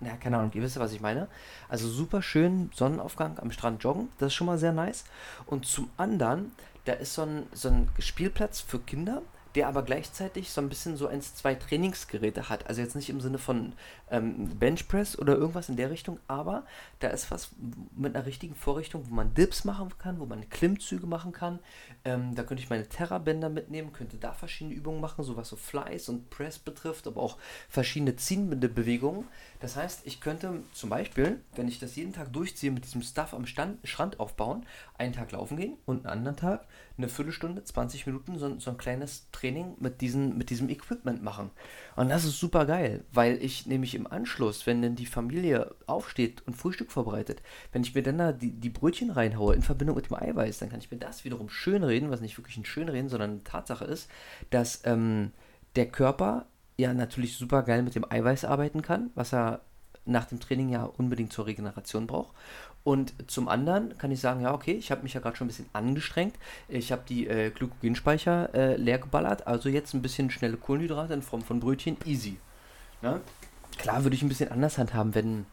Na, 0.00 0.16
keine 0.16 0.38
Ahnung, 0.38 0.52
ihr 0.54 0.62
wisst 0.62 0.76
ja, 0.76 0.82
was 0.82 0.92
ich 0.92 1.00
meine. 1.00 1.28
Also 1.68 1.88
super 1.88 2.22
schön 2.22 2.70
Sonnenaufgang 2.74 3.38
am 3.38 3.50
Strand 3.50 3.82
joggen, 3.82 4.08
das 4.18 4.28
ist 4.28 4.34
schon 4.34 4.46
mal 4.46 4.58
sehr 4.58 4.72
nice. 4.72 5.04
Und 5.46 5.66
zum 5.66 5.90
anderen, 5.96 6.52
da 6.84 6.92
ist 6.92 7.14
so 7.14 7.22
ein, 7.22 7.46
so 7.52 7.68
ein 7.68 7.88
Spielplatz 7.98 8.60
für 8.60 8.78
Kinder, 8.78 9.22
der 9.56 9.68
aber 9.68 9.82
gleichzeitig 9.82 10.50
so 10.50 10.60
ein 10.60 10.68
bisschen 10.68 10.96
so 10.96 11.06
eins, 11.06 11.34
zwei 11.34 11.54
Trainingsgeräte 11.54 12.50
hat. 12.50 12.68
Also 12.68 12.82
jetzt 12.82 12.94
nicht 12.94 13.08
im 13.08 13.22
Sinne 13.22 13.38
von 13.38 13.72
ähm, 14.10 14.50
Benchpress 14.58 15.18
oder 15.18 15.34
irgendwas 15.34 15.70
in 15.70 15.76
der 15.76 15.90
Richtung, 15.90 16.20
aber 16.28 16.66
da 17.00 17.08
ist 17.08 17.30
was 17.30 17.50
mit 17.96 18.14
einer 18.14 18.26
richtigen 18.26 18.54
Vorrichtung, 18.54 19.08
wo 19.08 19.14
man 19.14 19.32
Dips 19.32 19.64
machen 19.64 19.88
kann, 19.98 20.20
wo 20.20 20.26
man 20.26 20.48
Klimmzüge 20.50 21.06
machen 21.06 21.32
kann. 21.32 21.58
Ähm, 22.04 22.34
da 22.34 22.42
könnte 22.42 22.62
ich 22.62 22.68
meine 22.68 22.86
Terra-Bänder 22.86 23.48
mitnehmen, 23.48 23.94
könnte 23.94 24.18
da 24.18 24.34
verschiedene 24.34 24.76
Übungen 24.76 25.00
machen, 25.00 25.24
so 25.24 25.36
was 25.36 25.48
so 25.48 25.56
Flies 25.56 26.10
und 26.10 26.28
Press 26.28 26.58
betrifft, 26.58 27.06
aber 27.06 27.22
auch 27.22 27.38
verschiedene 27.70 28.14
ziehende 28.16 28.68
Bewegungen. 28.68 29.24
Das 29.60 29.76
heißt, 29.76 30.02
ich 30.04 30.20
könnte 30.20 30.62
zum 30.74 30.90
Beispiel, 30.90 31.40
wenn 31.54 31.66
ich 31.66 31.78
das 31.78 31.96
jeden 31.96 32.12
Tag 32.12 32.30
durchziehe, 32.32 32.70
mit 32.70 32.84
diesem 32.84 33.00
Stuff 33.00 33.32
am 33.32 33.46
Stand, 33.46 33.78
Strand 33.88 34.20
aufbauen, 34.20 34.66
einen 34.98 35.14
Tag 35.14 35.32
laufen 35.32 35.56
gehen 35.56 35.78
und 35.86 36.04
einen 36.04 36.18
anderen 36.18 36.36
Tag 36.36 36.66
eine 36.98 37.08
Viertelstunde, 37.08 37.62
20 37.62 38.06
Minuten 38.06 38.38
so, 38.38 38.58
so 38.58 38.70
ein 38.70 38.78
kleines 38.78 39.30
Training 39.30 39.74
mit, 39.78 40.00
diesen, 40.00 40.38
mit 40.38 40.50
diesem 40.50 40.68
Equipment 40.70 41.22
machen. 41.22 41.50
Und 41.94 42.08
das 42.08 42.24
ist 42.24 42.38
super 42.38 42.64
geil, 42.64 43.04
weil 43.12 43.42
ich 43.42 43.66
nämlich 43.66 43.94
im 43.94 44.06
Anschluss, 44.06 44.66
wenn 44.66 44.80
dann 44.80 44.96
die 44.96 45.06
Familie 45.06 45.74
aufsteht 45.86 46.46
und 46.46 46.56
Frühstück 46.56 46.90
vorbereitet, 46.90 47.42
wenn 47.72 47.82
ich 47.82 47.94
mir 47.94 48.02
dann 48.02 48.18
da 48.18 48.32
die, 48.32 48.52
die 48.52 48.70
Brötchen 48.70 49.10
reinhaue 49.10 49.54
in 49.54 49.62
Verbindung 49.62 49.96
mit 49.96 50.08
dem 50.08 50.16
Eiweiß, 50.16 50.58
dann 50.58 50.70
kann 50.70 50.80
ich 50.80 50.90
mir 50.90 50.98
das 50.98 51.24
wiederum 51.24 51.48
schön 51.48 51.84
reden, 51.84 52.10
was 52.10 52.20
nicht 52.20 52.38
wirklich 52.38 52.56
ein 52.56 52.64
Schönreden, 52.64 53.10
sondern 53.10 53.30
eine 53.30 53.44
Tatsache 53.44 53.84
ist, 53.84 54.10
dass 54.50 54.82
ähm, 54.84 55.32
der 55.76 55.86
Körper 55.86 56.46
ja 56.78 56.94
natürlich 56.94 57.36
super 57.36 57.62
geil 57.62 57.82
mit 57.82 57.94
dem 57.94 58.10
Eiweiß 58.10 58.44
arbeiten 58.44 58.82
kann, 58.82 59.10
was 59.14 59.34
er 59.34 59.60
nach 60.06 60.24
dem 60.26 60.40
Training 60.40 60.68
ja 60.70 60.84
unbedingt 60.84 61.32
zur 61.32 61.46
Regeneration 61.46 62.06
braucht. 62.06 62.32
Und 62.84 63.14
zum 63.26 63.48
anderen 63.48 63.98
kann 63.98 64.12
ich 64.12 64.20
sagen, 64.20 64.42
ja, 64.42 64.54
okay, 64.54 64.72
ich 64.72 64.92
habe 64.92 65.02
mich 65.02 65.14
ja 65.14 65.20
gerade 65.20 65.36
schon 65.36 65.46
ein 65.46 65.48
bisschen 65.48 65.68
angestrengt. 65.72 66.36
Ich 66.68 66.92
habe 66.92 67.02
die 67.08 67.26
äh, 67.26 67.50
Glykogenspeicher 67.50 68.54
äh, 68.54 68.76
leer 68.76 68.98
geballert, 68.98 69.46
also 69.46 69.68
jetzt 69.68 69.92
ein 69.92 70.02
bisschen 70.02 70.30
schnelle 70.30 70.56
Kohlenhydrate 70.56 71.12
in 71.12 71.22
Form 71.22 71.42
von 71.42 71.58
Brötchen, 71.58 71.96
easy. 72.04 72.36
Ne? 73.02 73.20
Klar 73.76 74.04
würde 74.04 74.14
ich 74.14 74.22
ein 74.22 74.28
bisschen 74.28 74.52
anders 74.52 74.78
handhaben, 74.78 75.16
wenn, 75.16 75.46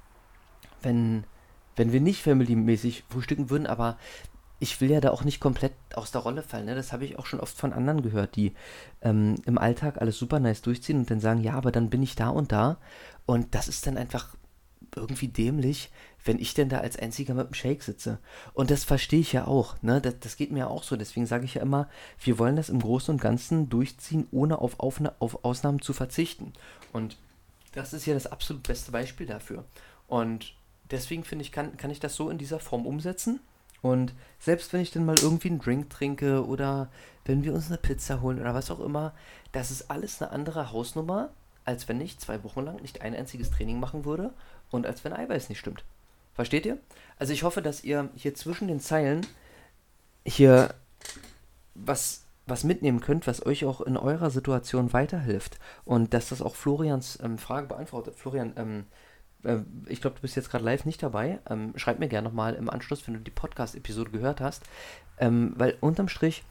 wenn, 0.83 1.23
wenn 1.75 1.91
wir 1.91 2.01
nicht 2.01 2.21
family-mäßig 2.21 3.05
frühstücken 3.09 3.49
würden, 3.49 3.65
aber 3.65 3.97
ich 4.59 4.79
will 4.79 4.91
ja 4.91 5.01
da 5.01 5.09
auch 5.09 5.23
nicht 5.23 5.39
komplett 5.39 5.73
aus 5.95 6.11
der 6.11 6.21
Rolle 6.21 6.43
fallen. 6.43 6.67
Ne? 6.67 6.75
Das 6.75 6.93
habe 6.93 7.03
ich 7.03 7.17
auch 7.17 7.25
schon 7.25 7.39
oft 7.39 7.57
von 7.57 7.73
anderen 7.73 8.01
gehört, 8.01 8.35
die 8.35 8.53
ähm, 9.01 9.35
im 9.45 9.57
Alltag 9.57 9.99
alles 9.99 10.19
super 10.19 10.39
nice 10.39 10.61
durchziehen 10.61 10.99
und 10.99 11.11
dann 11.11 11.19
sagen, 11.19 11.41
ja, 11.41 11.55
aber 11.55 11.71
dann 11.71 11.89
bin 11.89 12.03
ich 12.03 12.15
da 12.15 12.29
und 12.29 12.51
da. 12.51 12.77
Und 13.25 13.55
das 13.55 13.67
ist 13.67 13.87
dann 13.87 13.97
einfach 13.97 14.35
irgendwie 14.95 15.27
dämlich, 15.27 15.91
wenn 16.25 16.39
ich 16.39 16.53
denn 16.53 16.69
da 16.69 16.79
als 16.79 16.97
Einziger 16.97 17.33
mit 17.33 17.47
dem 17.47 17.53
Shake 17.53 17.83
sitze. 17.83 18.19
Und 18.53 18.71
das 18.71 18.83
verstehe 18.83 19.19
ich 19.19 19.33
ja 19.33 19.45
auch, 19.45 19.81
ne? 19.81 20.01
Das, 20.01 20.19
das 20.19 20.37
geht 20.37 20.51
mir 20.51 20.59
ja 20.59 20.67
auch 20.67 20.83
so. 20.83 20.95
Deswegen 20.95 21.25
sage 21.25 21.45
ich 21.45 21.55
ja 21.55 21.61
immer, 21.61 21.89
wir 22.19 22.39
wollen 22.39 22.55
das 22.55 22.69
im 22.69 22.79
Großen 22.79 23.13
und 23.13 23.21
Ganzen 23.21 23.69
durchziehen, 23.69 24.27
ohne 24.31 24.59
auf, 24.59 24.79
auf, 24.79 25.01
auf 25.19 25.43
Ausnahmen 25.43 25.81
zu 25.81 25.93
verzichten. 25.93 26.53
Und 26.91 27.17
das 27.73 27.93
ist 27.93 28.05
ja 28.05 28.13
das 28.13 28.27
absolut 28.27 28.63
beste 28.63 28.91
Beispiel 28.91 29.25
dafür. 29.25 29.65
Und 30.07 30.53
deswegen 30.91 31.23
finde 31.23 31.43
ich, 31.43 31.51
kann, 31.51 31.77
kann 31.77 31.91
ich 31.91 31.99
das 31.99 32.15
so 32.15 32.29
in 32.29 32.37
dieser 32.37 32.59
Form 32.59 32.85
umsetzen. 32.85 33.39
Und 33.81 34.13
selbst 34.39 34.71
wenn 34.71 34.79
ich 34.79 34.91
dann 34.91 35.05
mal 35.05 35.19
irgendwie 35.21 35.49
einen 35.49 35.59
Drink 35.59 35.89
trinke 35.89 36.45
oder 36.45 36.89
wenn 37.25 37.43
wir 37.43 37.53
uns 37.53 37.67
eine 37.67 37.77
Pizza 37.77 38.21
holen 38.21 38.39
oder 38.39 38.53
was 38.53 38.71
auch 38.71 38.79
immer, 38.79 39.13
das 39.51 39.71
ist 39.71 39.91
alles 39.91 40.21
eine 40.21 40.31
andere 40.31 40.71
Hausnummer, 40.71 41.31
als 41.65 41.87
wenn 41.89 41.99
ich 41.99 42.19
zwei 42.19 42.43
Wochen 42.43 42.61
lang 42.61 42.81
nicht 42.81 43.01
ein 43.01 43.13
einziges 43.13 43.51
Training 43.51 43.79
machen 43.79 44.05
würde 44.05 44.33
und 44.73 44.85
als 44.87 45.03
wenn 45.03 45.13
Eiweiß 45.13 45.49
nicht 45.49 45.59
stimmt. 45.59 45.83
Versteht 46.33 46.65
ihr? 46.65 46.77
Also 47.19 47.31
ich 47.31 47.43
hoffe, 47.43 47.61
dass 47.61 47.83
ihr 47.83 48.09
hier 48.15 48.33
zwischen 48.33 48.67
den 48.67 48.79
Zeilen 48.79 49.25
hier 50.25 50.73
was, 51.75 52.25
was 52.47 52.63
mitnehmen 52.63 53.01
könnt, 53.01 53.27
was 53.27 53.45
euch 53.45 53.65
auch 53.65 53.81
in 53.81 53.97
eurer 53.97 54.31
Situation 54.31 54.93
weiterhilft. 54.93 55.59
Und 55.85 56.13
dass 56.13 56.29
das 56.29 56.41
auch 56.41 56.55
Florians 56.55 57.19
ähm, 57.21 57.37
Frage 57.37 57.67
beantwortet. 57.67 58.15
Florian, 58.15 58.53
ähm, 58.55 58.85
äh, 59.43 59.59
ich 59.87 60.01
glaube, 60.01 60.15
du 60.15 60.21
bist 60.21 60.35
jetzt 60.35 60.49
gerade 60.49 60.63
live 60.63 60.85
nicht 60.85 61.03
dabei. 61.03 61.39
Ähm, 61.49 61.73
schreib 61.75 61.99
mir 61.99 62.07
gerne 62.07 62.27
nochmal 62.27 62.55
im 62.55 62.69
Anschluss, 62.69 63.05
wenn 63.05 63.13
du 63.13 63.19
die 63.19 63.31
Podcast-Episode 63.31 64.09
gehört 64.09 64.41
hast. 64.41 64.63
Ähm, 65.19 65.53
weil 65.55 65.77
unterm 65.81 66.07
Strich, 66.07 66.43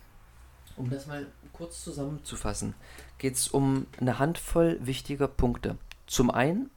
um 0.76 0.88
das 0.90 1.06
mal 1.06 1.26
kurz 1.52 1.82
zusammenzufassen, 1.82 2.74
geht 3.18 3.34
es 3.34 3.48
um 3.48 3.86
eine 4.00 4.20
Handvoll 4.20 4.78
wichtiger 4.80 5.28
Punkte. 5.28 5.76
Zum 6.06 6.30
einen, 6.30 6.70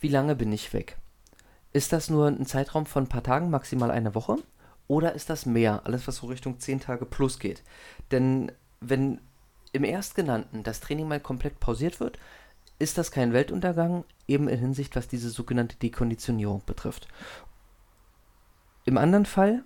wie 0.00 0.08
lange 0.08 0.34
bin 0.34 0.52
ich 0.52 0.72
weg? 0.72 0.96
Ist 1.72 1.92
das 1.92 2.10
nur 2.10 2.28
ein 2.28 2.46
Zeitraum 2.46 2.86
von 2.86 3.04
ein 3.04 3.08
paar 3.08 3.22
Tagen, 3.22 3.50
maximal 3.50 3.90
eine 3.90 4.14
Woche? 4.14 4.36
Oder 4.88 5.14
ist 5.14 5.30
das 5.30 5.46
mehr, 5.46 5.82
alles 5.84 6.06
was 6.06 6.16
so 6.16 6.26
Richtung 6.26 6.60
10 6.60 6.80
Tage 6.80 7.06
plus 7.06 7.38
geht? 7.38 7.62
Denn 8.10 8.52
wenn 8.80 9.20
im 9.72 9.84
Erstgenannten 9.84 10.62
das 10.62 10.80
Training 10.80 11.08
mal 11.08 11.20
komplett 11.20 11.60
pausiert 11.60 12.00
wird, 12.00 12.18
ist 12.78 12.98
das 12.98 13.10
kein 13.10 13.32
Weltuntergang, 13.32 14.04
eben 14.28 14.48
in 14.48 14.58
Hinsicht, 14.58 14.96
was 14.96 15.08
diese 15.08 15.30
sogenannte 15.30 15.76
Dekonditionierung 15.76 16.62
betrifft. 16.66 17.08
Im 18.84 18.98
anderen 18.98 19.26
Fall 19.26 19.62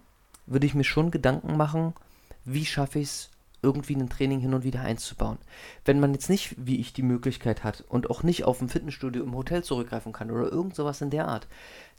würde 0.46 0.66
ich 0.66 0.74
mir 0.74 0.84
schon 0.84 1.10
Gedanken 1.10 1.56
machen, 1.56 1.94
wie 2.44 2.64
schaffe 2.64 2.98
ich 2.98 3.08
es, 3.08 3.30
irgendwie 3.62 3.94
ein 3.94 4.08
Training 4.08 4.40
hin 4.40 4.54
und 4.54 4.64
wieder 4.64 4.80
einzubauen. 4.80 5.38
Wenn 5.84 6.00
man 6.00 6.12
jetzt 6.12 6.30
nicht, 6.30 6.54
wie 6.58 6.80
ich, 6.80 6.92
die 6.92 7.02
Möglichkeit 7.02 7.64
hat 7.64 7.84
und 7.88 8.10
auch 8.10 8.22
nicht 8.22 8.44
auf 8.44 8.60
ein 8.60 8.68
Fitnessstudio 8.68 9.22
im 9.22 9.34
Hotel 9.34 9.62
zurückgreifen 9.62 10.12
kann 10.12 10.30
oder 10.30 10.50
irgend 10.50 10.74
sowas 10.74 11.00
in 11.00 11.10
der 11.10 11.28
Art, 11.28 11.46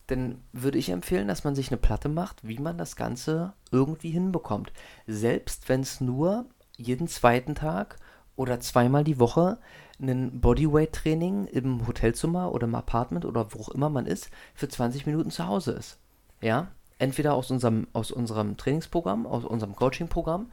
dann 0.08 0.42
würde 0.52 0.78
ich 0.78 0.90
empfehlen, 0.90 1.28
dass 1.28 1.44
man 1.44 1.56
sich 1.56 1.70
eine 1.70 1.78
Platte 1.78 2.10
macht, 2.10 2.46
wie 2.46 2.60
man 2.60 2.78
das 2.78 2.96
Ganze 2.96 3.54
irgendwie 3.72 4.10
hinbekommt. 4.10 4.74
Selbst 5.08 5.70
wenn 5.70 5.82
es 5.82 6.02
nur 6.02 6.46
jeden 6.78 7.08
zweiten 7.08 7.56
Tag 7.56 7.98
oder 8.36 8.60
zweimal 8.60 9.04
die 9.04 9.20
Woche 9.20 9.60
ein 10.02 10.42
Bodyweight-Training 10.42 11.46
im 11.46 11.88
Hotelzimmer 11.88 12.52
oder 12.52 12.66
im 12.66 12.76
Apartment 12.76 13.26
oder 13.26 13.54
wo 13.54 13.60
auch 13.62 13.70
immer 13.70 13.90
man 13.90 14.08
ist, 14.08 14.30
für 14.56 14.68
20 14.68 15.06
Minuten 15.06 15.30
zu 15.30 15.48
Hause 15.48 15.74
ist. 15.74 15.98
Ja, 16.42 16.70
entweder 16.98 17.34
aus 17.36 17.52
unserem, 17.52 17.88
aus 17.94 18.12
unserem 18.12 18.58
Trainingsprogramm, 18.58 19.28
aus 19.28 19.46
unserem 19.46 19.76
Coaching-Programm 19.76 20.52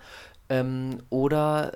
ähm, 0.49 1.02
oder 1.11 1.73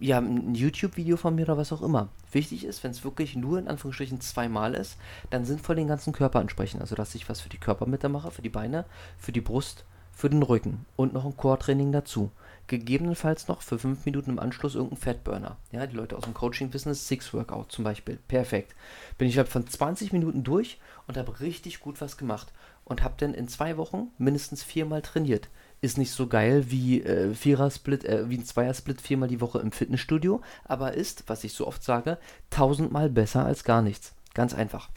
ja, 0.00 0.18
ein 0.18 0.54
YouTube-Video 0.54 1.16
von 1.16 1.34
mir 1.34 1.42
oder 1.42 1.56
was 1.56 1.72
auch 1.72 1.82
immer. 1.82 2.08
Wichtig 2.30 2.64
ist, 2.64 2.84
wenn 2.84 2.92
es 2.92 3.04
wirklich 3.04 3.34
nur 3.34 3.58
in 3.58 3.68
Anführungsstrichen 3.68 4.20
zweimal 4.20 4.74
ist, 4.74 4.96
dann 5.30 5.44
sinnvoll 5.44 5.76
den 5.76 5.88
ganzen 5.88 6.12
Körper 6.12 6.38
ansprechen. 6.38 6.80
Also, 6.80 6.94
dass 6.94 7.14
ich 7.14 7.28
was 7.28 7.40
für 7.40 7.48
die 7.48 7.58
Körpermitte 7.58 8.08
mache, 8.08 8.30
für 8.30 8.42
die 8.42 8.48
Beine, 8.48 8.84
für 9.18 9.32
die 9.32 9.40
Brust, 9.40 9.84
für 10.12 10.30
den 10.30 10.42
Rücken 10.42 10.84
und 10.96 11.14
noch 11.14 11.24
ein 11.24 11.36
Core-Training 11.36 11.90
dazu. 11.90 12.30
Gegebenenfalls 12.68 13.48
noch 13.48 13.62
für 13.62 13.78
fünf 13.78 14.04
Minuten 14.04 14.30
im 14.30 14.38
Anschluss 14.38 14.74
irgendein 14.74 14.98
Fatburner. 14.98 15.56
Ja, 15.72 15.86
die 15.86 15.96
Leute 15.96 16.16
aus 16.16 16.24
dem 16.24 16.34
Coaching-Business, 16.34 17.08
Six-Workout 17.08 17.72
zum 17.72 17.84
Beispiel. 17.84 18.18
Perfekt. 18.28 18.74
Bin 19.16 19.26
ich 19.26 19.38
halt 19.38 19.48
von 19.48 19.66
20 19.66 20.12
Minuten 20.12 20.44
durch 20.44 20.78
und 21.06 21.16
habe 21.16 21.40
richtig 21.40 21.80
gut 21.80 22.00
was 22.00 22.16
gemacht. 22.16 22.52
Und 22.84 23.02
habe 23.02 23.14
dann 23.18 23.34
in 23.34 23.48
zwei 23.48 23.76
Wochen 23.76 24.08
mindestens 24.18 24.62
viermal 24.62 25.02
trainiert 25.02 25.48
ist 25.80 25.98
nicht 25.98 26.12
so 26.12 26.26
geil 26.26 26.70
wie 26.70 27.02
äh, 27.02 27.34
Vierer-Split, 27.34 28.04
äh, 28.04 28.28
wie 28.28 28.38
ein 28.38 28.44
Zweier-Split 28.44 29.00
viermal 29.00 29.28
die 29.28 29.40
Woche 29.40 29.60
im 29.60 29.72
Fitnessstudio, 29.72 30.40
aber 30.64 30.94
ist, 30.94 31.24
was 31.28 31.44
ich 31.44 31.52
so 31.52 31.66
oft 31.66 31.82
sage, 31.82 32.18
tausendmal 32.50 33.08
besser 33.08 33.44
als 33.44 33.64
gar 33.64 33.82
nichts. 33.82 34.12
Ganz 34.34 34.54
einfach. 34.54 34.90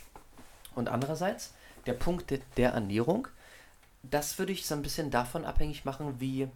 Und 0.76 0.90
andererseits, 0.90 1.54
der 1.86 1.94
Punkt 1.94 2.34
der 2.58 2.72
Ernährung, 2.72 3.28
das 4.04 4.40
würde 4.40 4.52
ich 4.52 4.66
so 4.66 4.74
ein 4.76 4.82
bisschen 4.82 5.12
davon 5.12 5.46
abhängig 5.46 5.86
machen, 5.86 6.16
wie, 6.20 6.48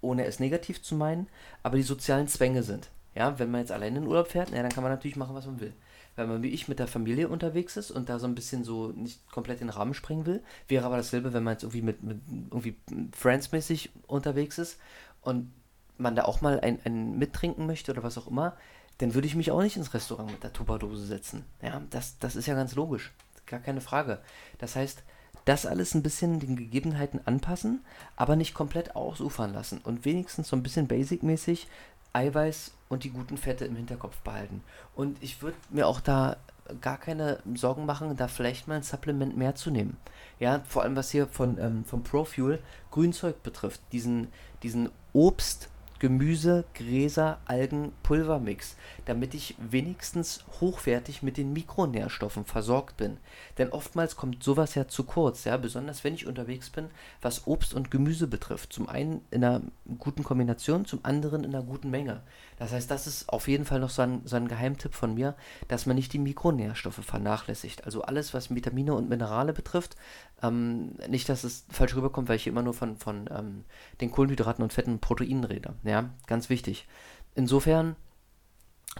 ohne 0.00 0.26
es 0.26 0.40
negativ 0.40 0.82
zu 0.82 0.94
meinen, 0.94 1.28
aber 1.62 1.76
die 1.76 1.82
sozialen 1.82 2.28
Zwänge 2.28 2.62
sind. 2.62 2.90
Ja, 3.14 3.38
wenn 3.38 3.50
man 3.50 3.62
jetzt 3.62 3.72
allein 3.72 3.96
in 3.96 4.02
den 4.02 4.08
Urlaub 4.08 4.28
fährt, 4.28 4.50
ja, 4.50 4.62
dann 4.62 4.72
kann 4.72 4.82
man 4.82 4.92
natürlich 4.92 5.16
machen, 5.16 5.34
was 5.34 5.46
man 5.46 5.60
will 5.60 5.72
wenn 6.16 6.28
man 6.28 6.42
wie 6.42 6.48
ich 6.48 6.66
mit 6.66 6.78
der 6.78 6.88
Familie 6.88 7.28
unterwegs 7.28 7.76
ist 7.76 7.90
und 7.90 8.08
da 8.08 8.18
so 8.18 8.26
ein 8.26 8.34
bisschen 8.34 8.64
so 8.64 8.88
nicht 8.88 9.30
komplett 9.30 9.60
den 9.60 9.68
Rahmen 9.68 9.94
springen 9.94 10.26
will. 10.26 10.42
Wäre 10.66 10.86
aber 10.86 10.96
dasselbe, 10.96 11.32
wenn 11.32 11.44
man 11.44 11.54
jetzt 11.54 11.62
irgendwie 11.62 11.82
mit, 11.82 12.02
mit 12.02 12.20
irgendwie 12.50 12.76
Friends-mäßig 13.12 13.90
unterwegs 14.06 14.58
ist 14.58 14.78
und 15.20 15.52
man 15.98 16.16
da 16.16 16.24
auch 16.24 16.40
mal 16.40 16.60
ein, 16.60 16.80
ein 16.84 17.18
mittrinken 17.18 17.66
möchte 17.66 17.92
oder 17.92 18.02
was 18.02 18.18
auch 18.18 18.26
immer, 18.26 18.56
dann 18.98 19.14
würde 19.14 19.26
ich 19.26 19.34
mich 19.34 19.50
auch 19.50 19.62
nicht 19.62 19.76
ins 19.76 19.92
Restaurant 19.94 20.30
mit 20.30 20.42
der 20.42 20.52
Tupperdose 20.52 21.06
setzen. 21.06 21.44
Ja, 21.62 21.82
das, 21.90 22.18
das 22.18 22.34
ist 22.34 22.46
ja 22.46 22.54
ganz 22.54 22.74
logisch. 22.74 23.12
Gar 23.44 23.60
keine 23.60 23.80
Frage. 23.80 24.20
Das 24.58 24.74
heißt, 24.74 25.02
das 25.44 25.66
alles 25.66 25.94
ein 25.94 26.02
bisschen 26.02 26.40
den 26.40 26.56
Gegebenheiten 26.56 27.20
anpassen, 27.24 27.84
aber 28.16 28.36
nicht 28.36 28.54
komplett 28.54 28.96
ausufern 28.96 29.52
lassen 29.52 29.80
und 29.84 30.04
wenigstens 30.04 30.48
so 30.48 30.56
ein 30.56 30.62
bisschen 30.62 30.88
basic-mäßig 30.88 31.68
Eiweiß 32.16 32.72
und 32.88 33.04
die 33.04 33.10
guten 33.10 33.36
Fette 33.36 33.66
im 33.66 33.76
Hinterkopf 33.76 34.16
behalten. 34.20 34.62
Und 34.94 35.22
ich 35.22 35.42
würde 35.42 35.58
mir 35.70 35.86
auch 35.86 36.00
da 36.00 36.36
gar 36.80 36.98
keine 36.98 37.38
Sorgen 37.54 37.86
machen, 37.86 38.16
da 38.16 38.26
vielleicht 38.26 38.66
mal 38.66 38.76
ein 38.76 38.82
Supplement 38.82 39.36
mehr 39.36 39.54
zu 39.54 39.70
nehmen. 39.70 39.96
Ja, 40.40 40.62
vor 40.66 40.82
allem 40.82 40.96
was 40.96 41.10
hier 41.10 41.26
von, 41.26 41.58
ähm, 41.58 41.84
vom 41.84 42.02
ProFuel 42.02 42.58
Grünzeug 42.90 43.42
betrifft. 43.42 43.80
Diesen, 43.92 44.28
diesen 44.62 44.88
Obst, 45.12 45.68
Gemüse, 45.98 46.64
Gräser, 46.74 47.38
Algen, 47.46 47.92
Pulvermix, 48.02 48.76
damit 49.04 49.34
ich 49.34 49.54
wenigstens 49.58 50.44
hochwertig 50.60 51.22
mit 51.22 51.36
den 51.36 51.52
Mikronährstoffen 51.52 52.44
versorgt 52.44 52.96
bin. 52.96 53.18
Denn 53.58 53.70
oftmals 53.70 54.16
kommt 54.16 54.42
sowas 54.42 54.74
ja 54.74 54.88
zu 54.88 55.04
kurz, 55.04 55.44
ja, 55.44 55.56
besonders 55.56 56.04
wenn 56.04 56.14
ich 56.14 56.26
unterwegs 56.26 56.70
bin, 56.70 56.88
was 57.22 57.46
Obst 57.46 57.74
und 57.74 57.90
Gemüse 57.90 58.26
betrifft. 58.26 58.72
Zum 58.72 58.88
einen 58.88 59.22
in 59.30 59.44
einer 59.44 59.62
guten 59.98 60.22
Kombination, 60.22 60.84
zum 60.84 61.00
anderen 61.04 61.44
in 61.44 61.54
einer 61.54 61.64
guten 61.64 61.90
Menge. 61.90 62.22
Das 62.58 62.72
heißt, 62.72 62.90
das 62.90 63.06
ist 63.06 63.28
auf 63.28 63.48
jeden 63.48 63.64
Fall 63.64 63.80
noch 63.80 63.90
so 63.90 64.02
ein, 64.02 64.22
so 64.24 64.36
ein 64.36 64.48
Geheimtipp 64.48 64.94
von 64.94 65.14
mir, 65.14 65.34
dass 65.68 65.86
man 65.86 65.96
nicht 65.96 66.12
die 66.12 66.18
Mikronährstoffe 66.18 67.04
vernachlässigt. 67.04 67.84
Also 67.84 68.02
alles, 68.02 68.34
was 68.34 68.54
Vitamine 68.54 68.94
und 68.94 69.08
Minerale 69.08 69.52
betrifft, 69.52 69.96
ähm, 70.42 70.92
nicht, 71.08 71.28
dass 71.28 71.44
es 71.44 71.66
falsch 71.70 71.96
rüberkommt, 71.96 72.28
weil 72.28 72.36
ich 72.36 72.46
immer 72.46 72.62
nur 72.62 72.74
von, 72.74 72.96
von 72.96 73.28
ähm, 73.30 73.64
den 74.00 74.10
Kohlenhydraten 74.10 74.62
und 74.62 74.72
Fetten 74.72 74.92
und 74.92 75.00
Proteinen 75.00 75.44
rede. 75.44 75.74
Ja, 75.86 76.10
ganz 76.26 76.50
wichtig. 76.50 76.88
Insofern, 77.36 77.94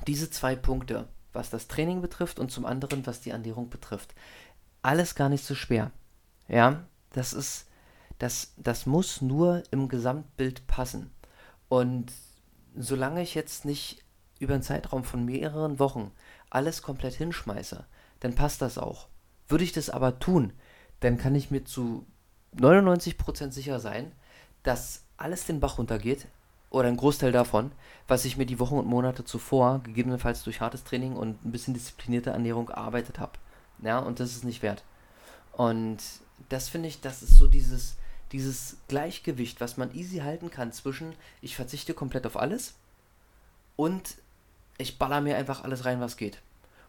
diese 0.06 0.30
zwei 0.30 0.54
Punkte, 0.54 1.08
was 1.32 1.50
das 1.50 1.66
Training 1.66 2.00
betrifft 2.00 2.38
und 2.38 2.50
zum 2.52 2.64
anderen, 2.64 3.06
was 3.06 3.20
die 3.20 3.30
Ernährung 3.30 3.68
betrifft, 3.70 4.14
alles 4.82 5.16
gar 5.16 5.28
nicht 5.28 5.44
so 5.44 5.56
schwer. 5.56 5.90
Ja, 6.48 6.84
das 7.12 7.32
ist, 7.32 7.66
das, 8.18 8.52
das 8.56 8.86
muss 8.86 9.20
nur 9.20 9.64
im 9.72 9.88
Gesamtbild 9.88 10.66
passen. 10.68 11.10
Und 11.68 12.12
solange 12.76 13.20
ich 13.22 13.34
jetzt 13.34 13.64
nicht 13.64 14.04
über 14.38 14.54
einen 14.54 14.62
Zeitraum 14.62 15.02
von 15.02 15.24
mehreren 15.24 15.80
Wochen 15.80 16.12
alles 16.50 16.82
komplett 16.82 17.14
hinschmeiße, 17.14 17.84
dann 18.20 18.34
passt 18.36 18.62
das 18.62 18.78
auch. 18.78 19.08
Würde 19.48 19.64
ich 19.64 19.72
das 19.72 19.90
aber 19.90 20.20
tun, 20.20 20.52
dann 21.00 21.18
kann 21.18 21.34
ich 21.34 21.50
mir 21.50 21.64
zu 21.64 22.06
99% 22.56 23.50
sicher 23.50 23.80
sein, 23.80 24.12
dass 24.62 25.04
alles 25.16 25.46
den 25.46 25.58
Bach 25.60 25.78
runtergeht, 25.78 26.28
oder 26.70 26.88
ein 26.88 26.96
Großteil 26.96 27.32
davon, 27.32 27.72
was 28.08 28.24
ich 28.24 28.36
mir 28.36 28.46
die 28.46 28.58
Wochen 28.58 28.78
und 28.78 28.86
Monate 28.86 29.24
zuvor, 29.24 29.80
gegebenenfalls 29.82 30.42
durch 30.42 30.60
hartes 30.60 30.84
Training 30.84 31.16
und 31.16 31.44
ein 31.44 31.52
bisschen 31.52 31.74
disziplinierte 31.74 32.30
Ernährung 32.30 32.68
erarbeitet 32.68 33.18
habe. 33.18 33.32
Ja, 33.82 33.98
und 33.98 34.20
das 34.20 34.32
ist 34.32 34.44
nicht 34.44 34.62
wert. 34.62 34.84
Und 35.52 35.98
das 36.48 36.68
finde 36.68 36.88
ich, 36.88 37.00
das 37.00 37.22
ist 37.22 37.36
so 37.36 37.46
dieses, 37.46 37.96
dieses 38.32 38.76
Gleichgewicht, 38.88 39.60
was 39.60 39.76
man 39.76 39.94
easy 39.94 40.18
halten 40.18 40.50
kann 40.50 40.72
zwischen, 40.72 41.14
ich 41.40 41.56
verzichte 41.56 41.94
komplett 41.94 42.26
auf 42.26 42.36
alles 42.36 42.74
und 43.76 44.16
ich 44.78 44.98
baller 44.98 45.20
mir 45.20 45.36
einfach 45.36 45.64
alles 45.64 45.84
rein, 45.84 46.00
was 46.00 46.16
geht. 46.16 46.42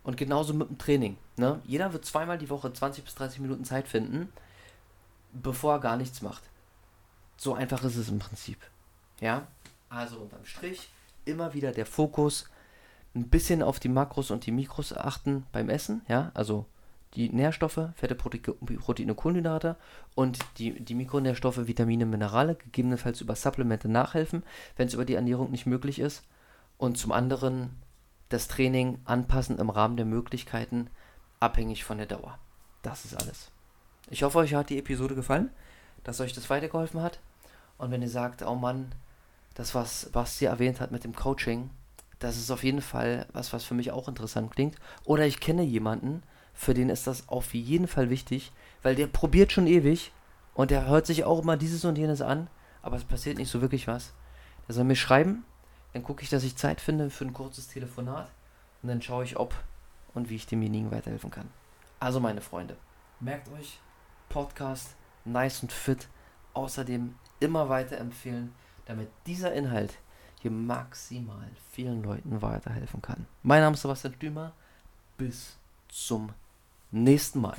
Und 0.03 0.17
genauso 0.17 0.53
mit 0.53 0.69
dem 0.69 0.77
Training. 0.77 1.17
Ne? 1.35 1.61
Jeder 1.65 1.93
wird 1.93 2.05
zweimal 2.05 2.37
die 2.37 2.49
Woche 2.49 2.71
20 2.71 3.03
bis 3.03 3.15
30 3.15 3.39
Minuten 3.39 3.65
Zeit 3.65 3.87
finden, 3.87 4.31
bevor 5.33 5.75
er 5.75 5.79
gar 5.79 5.97
nichts 5.97 6.21
macht. 6.21 6.43
So 7.35 7.53
einfach 7.53 7.83
ist 7.83 7.97
es 7.97 8.09
im 8.09 8.19
Prinzip. 8.19 8.57
Ja, 9.19 9.47
also 9.89 10.17
unterm 10.17 10.45
Strich 10.45 10.89
immer 11.25 11.53
wieder 11.53 11.71
der 11.71 11.85
Fokus, 11.85 12.49
ein 13.15 13.29
bisschen 13.29 13.63
auf 13.63 13.79
die 13.79 13.89
Makros 13.89 14.31
und 14.31 14.45
die 14.45 14.51
Mikros 14.51 14.95
achten 14.95 15.45
beim 15.51 15.69
Essen, 15.69 16.01
ja, 16.07 16.31
also 16.33 16.65
die 17.13 17.29
Nährstoffe, 17.29 17.89
Fette, 17.95 18.15
Proteine, 18.15 19.15
Kohlenhydrate 19.15 19.75
und 20.13 20.39
die, 20.57 20.79
die 20.79 20.93
Mikronährstoffe, 20.93 21.65
Vitamine, 21.67 22.05
Minerale, 22.05 22.55
gegebenenfalls 22.55 23.21
über 23.21 23.35
Supplemente 23.35 23.89
nachhelfen, 23.89 24.43
wenn 24.75 24.87
es 24.87 24.93
über 24.93 25.05
die 25.05 25.15
Ernährung 25.15 25.49
nicht 25.49 25.65
möglich 25.65 25.99
ist. 25.99 26.23
Und 26.77 26.97
zum 26.97 27.11
anderen 27.11 27.71
das 28.29 28.47
Training 28.47 28.99
anpassen 29.05 29.57
im 29.57 29.69
Rahmen 29.69 29.97
der 29.97 30.05
Möglichkeiten, 30.05 30.89
abhängig 31.39 31.85
von 31.85 31.97
der 31.97 32.07
Dauer. 32.07 32.37
Das 32.81 33.05
ist 33.05 33.15
alles. 33.15 33.51
Ich 34.09 34.23
hoffe, 34.23 34.39
euch 34.39 34.53
hat 34.53 34.69
die 34.69 34.77
Episode 34.77 35.15
gefallen, 35.15 35.49
dass 36.03 36.21
euch 36.21 36.33
das 36.33 36.49
weitergeholfen 36.49 37.01
hat. 37.01 37.19
Und 37.77 37.89
wenn 37.91 38.01
ihr 38.01 38.09
sagt, 38.09 38.43
oh 38.43 38.55
Mann, 38.55 38.91
das, 39.57 39.73
was 39.73 40.11
Basti 40.11 40.45
erwähnt 40.45 40.79
hat 40.79 40.91
mit 40.91 41.03
dem 41.03 41.15
Coaching, 41.15 41.71
das 42.19 42.37
ist 42.37 42.51
auf 42.51 42.63
jeden 42.63 42.81
Fall 42.81 43.25
was, 43.33 43.53
was 43.53 43.63
für 43.63 43.73
mich 43.73 43.91
auch 43.91 44.07
interessant 44.07 44.51
klingt. 44.51 44.75
Oder 45.03 45.25
ich 45.25 45.39
kenne 45.39 45.63
jemanden, 45.63 46.21
für 46.53 46.75
den 46.75 46.89
ist 46.89 47.07
das 47.07 47.27
auf 47.27 47.55
jeden 47.55 47.87
Fall 47.87 48.11
wichtig, 48.11 48.51
weil 48.83 48.93
der 48.93 49.07
probiert 49.07 49.51
schon 49.51 49.65
ewig 49.65 50.11
und 50.53 50.69
der 50.69 50.85
hört 50.85 51.07
sich 51.07 51.23
auch 51.23 51.41
immer 51.41 51.57
dieses 51.57 51.85
und 51.85 51.97
jenes 51.97 52.21
an, 52.21 52.51
aber 52.83 52.97
es 52.97 53.03
passiert 53.03 53.39
nicht 53.39 53.49
so 53.49 53.59
wirklich 53.59 53.87
was. 53.87 54.13
Der 54.67 54.75
soll 54.75 54.83
mir 54.83 54.95
schreiben, 54.95 55.43
dann 55.93 56.03
gucke 56.03 56.21
ich, 56.21 56.29
dass 56.29 56.43
ich 56.43 56.55
Zeit 56.55 56.79
finde 56.79 57.09
für 57.09 57.25
ein 57.25 57.33
kurzes 57.33 57.67
Telefonat 57.67 58.31
und 58.83 58.89
dann 58.89 59.01
schaue 59.01 59.23
ich, 59.23 59.37
ob 59.37 59.55
und 60.13 60.29
wie 60.29 60.35
ich 60.35 60.45
demjenigen 60.45 60.91
weiterhelfen 60.91 61.31
kann. 61.31 61.49
Also 61.99 62.19
meine 62.19 62.41
Freunde, 62.41 62.77
merkt 63.19 63.51
euch, 63.53 63.79
Podcast, 64.29 64.95
nice 65.25 65.63
und 65.63 65.71
fit, 65.71 66.07
außerdem 66.53 67.15
immer 67.39 67.69
weiterempfehlen 67.69 68.53
damit 68.87 69.09
dieser 69.25 69.53
Inhalt 69.53 69.93
hier 70.41 70.51
maximal 70.51 71.47
vielen 71.71 72.03
Leuten 72.03 72.41
weiterhelfen 72.41 73.01
kann. 73.01 73.25
Mein 73.43 73.61
Name 73.61 73.73
ist 73.73 73.81
Sebastian 73.81 74.13
Stümer. 74.13 74.53
Bis 75.17 75.57
zum 75.89 76.29
nächsten 76.91 77.41
Mal. 77.41 77.57